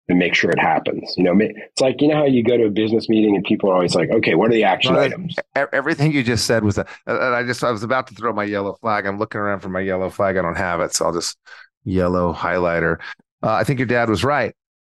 [0.08, 1.14] and make sure it happens.
[1.16, 3.70] You know it's like you know how you go to a business meeting and people
[3.70, 5.36] are always like okay what are the action well, items?
[5.54, 8.44] everything you just said was that and i just i was about to throw my
[8.44, 9.06] yellow flag.
[9.06, 10.36] I'm looking around for my yellow flag.
[10.36, 11.38] I don't have it so i'll just
[11.84, 12.98] yellow highlighter.
[13.42, 14.54] Uh, i think your dad was right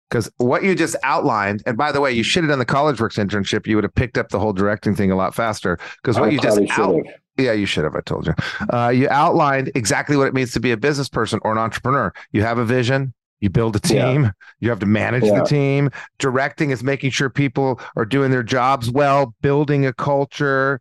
[0.08, 3.22] because what you just outlined, and by the way, you should have done the CollegeWorks
[3.22, 3.66] internship.
[3.66, 5.78] You would have picked up the whole directing thing a lot faster.
[6.02, 7.02] Because what I you just out,
[7.36, 7.94] yeah, you should have.
[7.94, 8.34] I told you.
[8.72, 12.12] Uh, you outlined exactly what it means to be a business person or an entrepreneur.
[12.32, 14.30] You have a vision, You build a team, yeah.
[14.60, 15.40] you have to manage yeah.
[15.40, 15.90] the team.
[16.18, 20.80] Directing is making sure people are doing their jobs well, building a culture,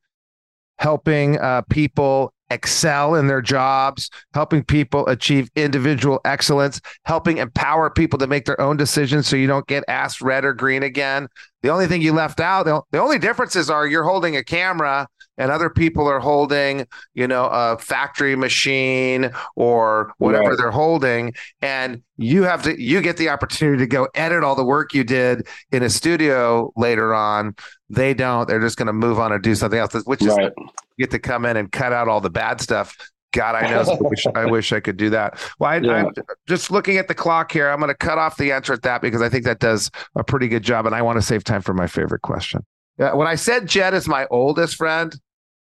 [0.79, 8.19] helping uh, people excel in their jobs, helping people achieve individual excellence, helping empower people
[8.19, 11.27] to make their own decisions so you don't get asked red or green again.
[11.63, 15.51] The only thing you left out, the only differences are you're holding a camera and
[15.51, 20.57] other people are holding, you know, a factory machine or whatever right.
[20.57, 21.33] they're holding.
[21.61, 25.03] And you have to, you get the opportunity to go edit all the work you
[25.03, 27.55] did in a studio later on.
[27.89, 28.47] They don't.
[28.47, 30.51] They're just going to move on and do something else, which is right.
[30.97, 32.95] get to come in and cut out all the bad stuff.
[33.33, 33.81] God, I know.
[33.81, 35.39] I, wish, I wish I could do that.
[35.59, 36.11] Well, I, am
[36.47, 37.69] just looking at the clock here.
[37.69, 40.23] I'm going to cut off the answer at that because I think that does a
[40.23, 42.65] pretty good job, and I want to save time for my favorite question.
[42.97, 45.15] Yeah, when I said Jed is my oldest friend,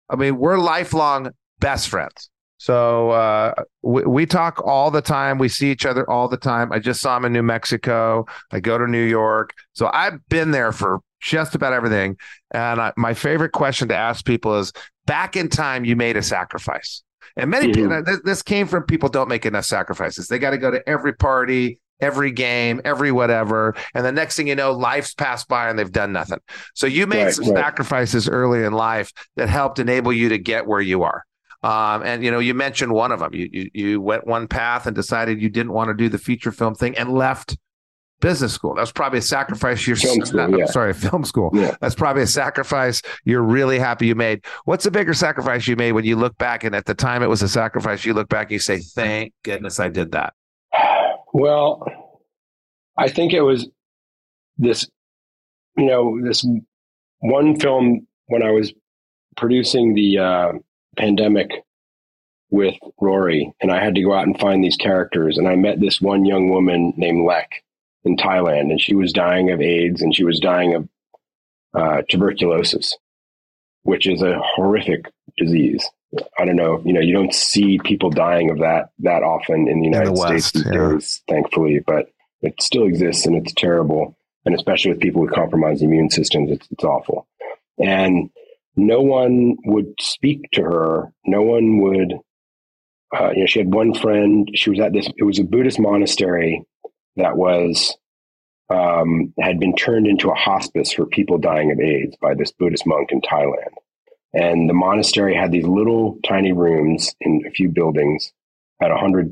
[0.10, 2.30] I mean, we're lifelong best friends.
[2.58, 5.38] So uh, we, we, talk all the time.
[5.38, 6.72] We see each other all the time.
[6.72, 8.26] I just saw him in New Mexico.
[8.52, 9.54] I go to New York.
[9.74, 12.18] So I've been there for just about everything.
[12.52, 14.74] And I, my favorite question to ask people is
[15.06, 17.02] back in time, you made a sacrifice.
[17.36, 18.04] And many mm-hmm.
[18.06, 20.28] people, this, came from people don't make enough sacrifices.
[20.28, 23.76] They got to go to every party, every game, every whatever.
[23.96, 26.40] And the next thing you know, life's passed by and they've done nothing.
[26.76, 27.64] So you made right, some right.
[27.64, 31.24] sacrifices early in life that helped enable you to get where you are.
[31.64, 33.34] Um, and you know, you mentioned one of them.
[33.34, 36.52] You, you you went one path and decided you didn't want to do the feature
[36.52, 37.58] film thing and left
[38.24, 38.74] business school.
[38.74, 40.66] That's probably a sacrifice you're film school, not, yeah.
[40.66, 41.52] sorry, film school.
[41.54, 41.76] Yeah.
[41.82, 44.46] That's probably a sacrifice you're really happy you made.
[44.64, 47.28] What's the bigger sacrifice you made when you look back and at the time it
[47.28, 50.34] was a sacrifice, you look back and you say, Thank goodness I did that.
[51.34, 51.86] Well,
[52.98, 53.68] I think it was
[54.58, 54.88] this,
[55.76, 56.48] you know, this
[57.20, 58.74] one film when I was
[59.36, 60.52] producing the uh,
[60.96, 61.50] pandemic
[62.52, 65.40] with Rory, and I had to go out and find these characters.
[65.40, 67.50] And I met this one young woman named Lek
[68.06, 70.90] in Thailand, and she was dying of AIDS and she was dying of
[71.74, 72.98] uh, tuberculosis,
[73.84, 75.06] which is a horrific
[75.38, 75.88] disease.
[76.38, 79.80] I don't know, you know, you don't see people dying of that that often in
[79.80, 80.92] the United in the States West, these yeah.
[80.92, 82.10] days, thankfully, but
[82.42, 84.16] it still exists and it's terrible.
[84.46, 87.26] And especially with people with compromised immune systems, it's, it's awful.
[87.80, 88.30] And
[88.76, 91.14] no one would speak to her.
[91.26, 92.14] No one would,
[93.18, 94.52] uh, you know, she had one friend.
[94.54, 96.66] She was at this, it was a Buddhist monastery
[97.16, 97.96] that was,
[98.70, 102.86] um, had been turned into a hospice for people dying of AIDS by this Buddhist
[102.86, 103.74] monk in Thailand.
[104.34, 108.34] And the monastery had these little tiny rooms in a few buildings,
[108.82, 109.28] had 100,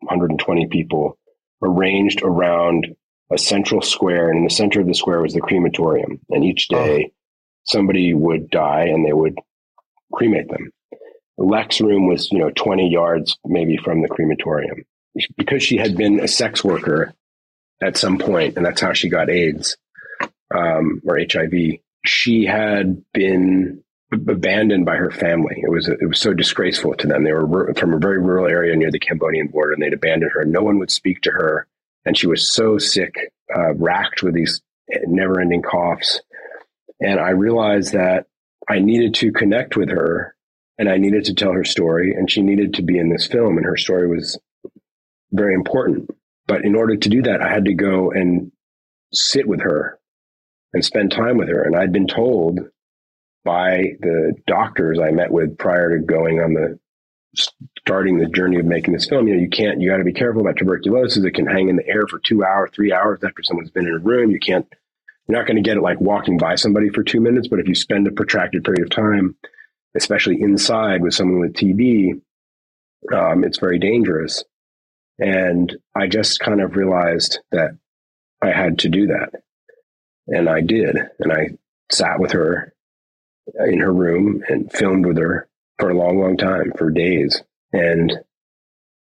[0.00, 1.18] 120 people
[1.62, 2.94] arranged around
[3.30, 4.30] a central square.
[4.30, 6.20] And in the center of the square was the crematorium.
[6.30, 6.76] And each oh.
[6.76, 7.14] day oh.
[7.64, 9.38] somebody would die and they would
[10.12, 10.70] cremate them.
[11.36, 14.84] Lek's room was, you know, 20 yards maybe from the crematorium.
[15.36, 17.14] Because she had been a sex worker
[17.82, 19.76] at some point, and that's how she got AIDS
[20.54, 23.82] um, or HIV, she had been
[24.12, 25.60] abandoned by her family.
[25.62, 27.24] It was it was so disgraceful to them.
[27.24, 30.44] They were from a very rural area near the Cambodian border, and they'd abandoned her.
[30.44, 31.66] No one would speak to her,
[32.04, 33.14] and she was so sick,
[33.54, 34.62] uh, racked with these
[35.06, 36.20] never-ending coughs.
[37.00, 38.26] And I realized that
[38.68, 40.34] I needed to connect with her,
[40.78, 43.56] and I needed to tell her story, and she needed to be in this film,
[43.56, 44.38] and her story was
[45.32, 46.10] very important.
[46.46, 48.52] But in order to do that, I had to go and
[49.12, 49.98] sit with her
[50.72, 51.62] and spend time with her.
[51.62, 52.60] And I'd been told
[53.44, 56.78] by the doctors I met with prior to going on the
[57.86, 59.28] starting the journey of making this film.
[59.28, 61.24] You know, you can't, you got to be careful about tuberculosis.
[61.24, 63.94] It can hang in the air for two hours, three hours after someone's been in
[63.94, 64.30] a room.
[64.30, 64.66] You can't,
[65.26, 67.48] you're not going to get it like walking by somebody for two minutes.
[67.48, 69.36] But if you spend a protracted period of time,
[69.94, 72.20] especially inside with someone with TB,
[73.12, 74.44] um, it's very dangerous.
[75.18, 77.70] And I just kind of realized that
[78.42, 79.42] I had to do that.
[80.28, 80.96] And I did.
[81.18, 81.48] And I
[81.90, 82.72] sat with her
[83.66, 85.48] in her room and filmed with her
[85.78, 87.42] for a long, long time, for days,
[87.72, 88.12] and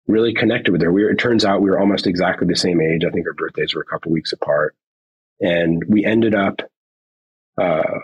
[0.07, 0.91] really connected with her.
[0.91, 3.03] We were, it turns out we were almost exactly the same age.
[3.05, 4.75] I think our birthdays were a couple weeks apart,
[5.39, 6.61] and we ended up.
[7.59, 7.99] Uh,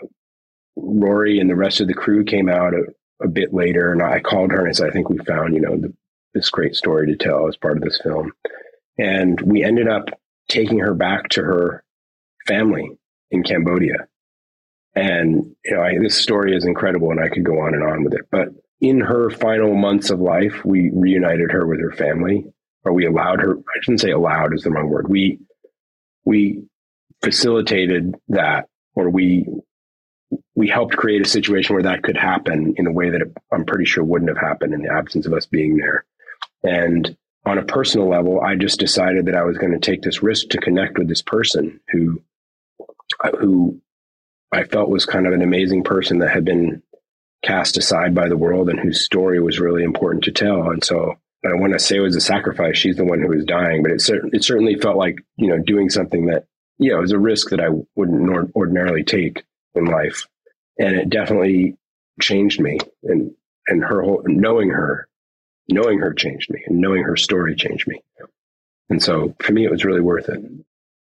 [0.74, 2.84] Rory and the rest of the crew came out a,
[3.22, 5.60] a, bit later, and I called her and I said, "I think we found, you
[5.60, 5.92] know, the,
[6.34, 8.32] this great story to tell as part of this film."
[8.98, 10.08] And we ended up
[10.48, 11.84] taking her back to her
[12.46, 12.90] family
[13.30, 14.08] in Cambodia
[14.94, 18.04] and you know, I, this story is incredible, and I could go on and on
[18.04, 18.26] with it.
[18.30, 18.48] But
[18.80, 22.44] in her final months of life, we reunited her with her family,
[22.84, 23.56] or we allowed her.
[23.56, 25.08] I shouldn't say allowed is the wrong word.
[25.08, 25.38] We
[26.24, 26.64] we
[27.22, 29.46] facilitated that, or we
[30.54, 33.86] we helped create a situation where that could happen in a way that I'm pretty
[33.86, 36.04] sure wouldn't have happened in the absence of us being there.
[36.62, 40.22] And on a personal level, I just decided that I was going to take this
[40.22, 42.22] risk to connect with this person who,
[43.40, 43.80] who
[44.52, 46.82] I felt was kind of an amazing person that had been
[47.42, 50.70] cast aside by the world and whose story was really important to tell.
[50.70, 52.76] And so I want to say it was a sacrifice.
[52.78, 54.02] She's the one who was dying, but it,
[54.32, 56.46] it certainly felt like, you know, doing something that,
[56.78, 59.42] you know, was a risk that I wouldn't ordinarily take
[59.74, 60.28] in life.
[60.78, 61.76] And it definitely
[62.20, 63.32] changed me and,
[63.66, 65.08] and her whole, knowing her,
[65.72, 68.00] knowing her changed me and knowing her story changed me.
[68.88, 70.40] And so for me, it was really worth it.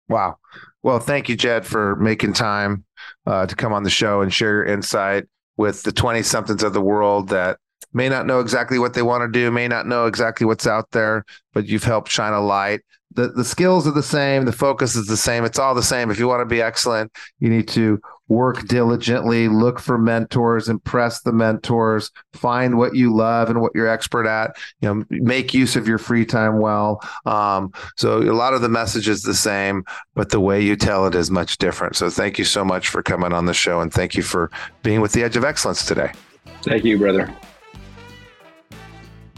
[0.09, 0.39] Wow.
[0.83, 2.85] Well, thank you, Jed, for making time
[3.27, 5.27] uh, to come on the show and share your insight
[5.57, 7.59] with the 20 somethings of the world that
[7.93, 10.91] may not know exactly what they want to do, may not know exactly what's out
[10.91, 12.81] there, but you've helped shine a light.
[13.15, 15.45] The the skills are the same, the focus is the same.
[15.45, 16.11] It's all the same.
[16.11, 18.01] If you want to be excellent, you need to
[18.33, 23.87] work diligently, look for mentors, impress the mentors, find what you love and what you're
[23.87, 24.57] expert at.
[24.81, 27.01] You know, make use of your free time well.
[27.27, 31.07] Um, so a lot of the message is the same, but the way you tell
[31.07, 31.95] it is much different.
[31.95, 34.51] So thank you so much for coming on the show, and thank you for
[34.83, 36.13] being with the Edge of Excellence today.
[36.63, 37.35] Thank you, brother.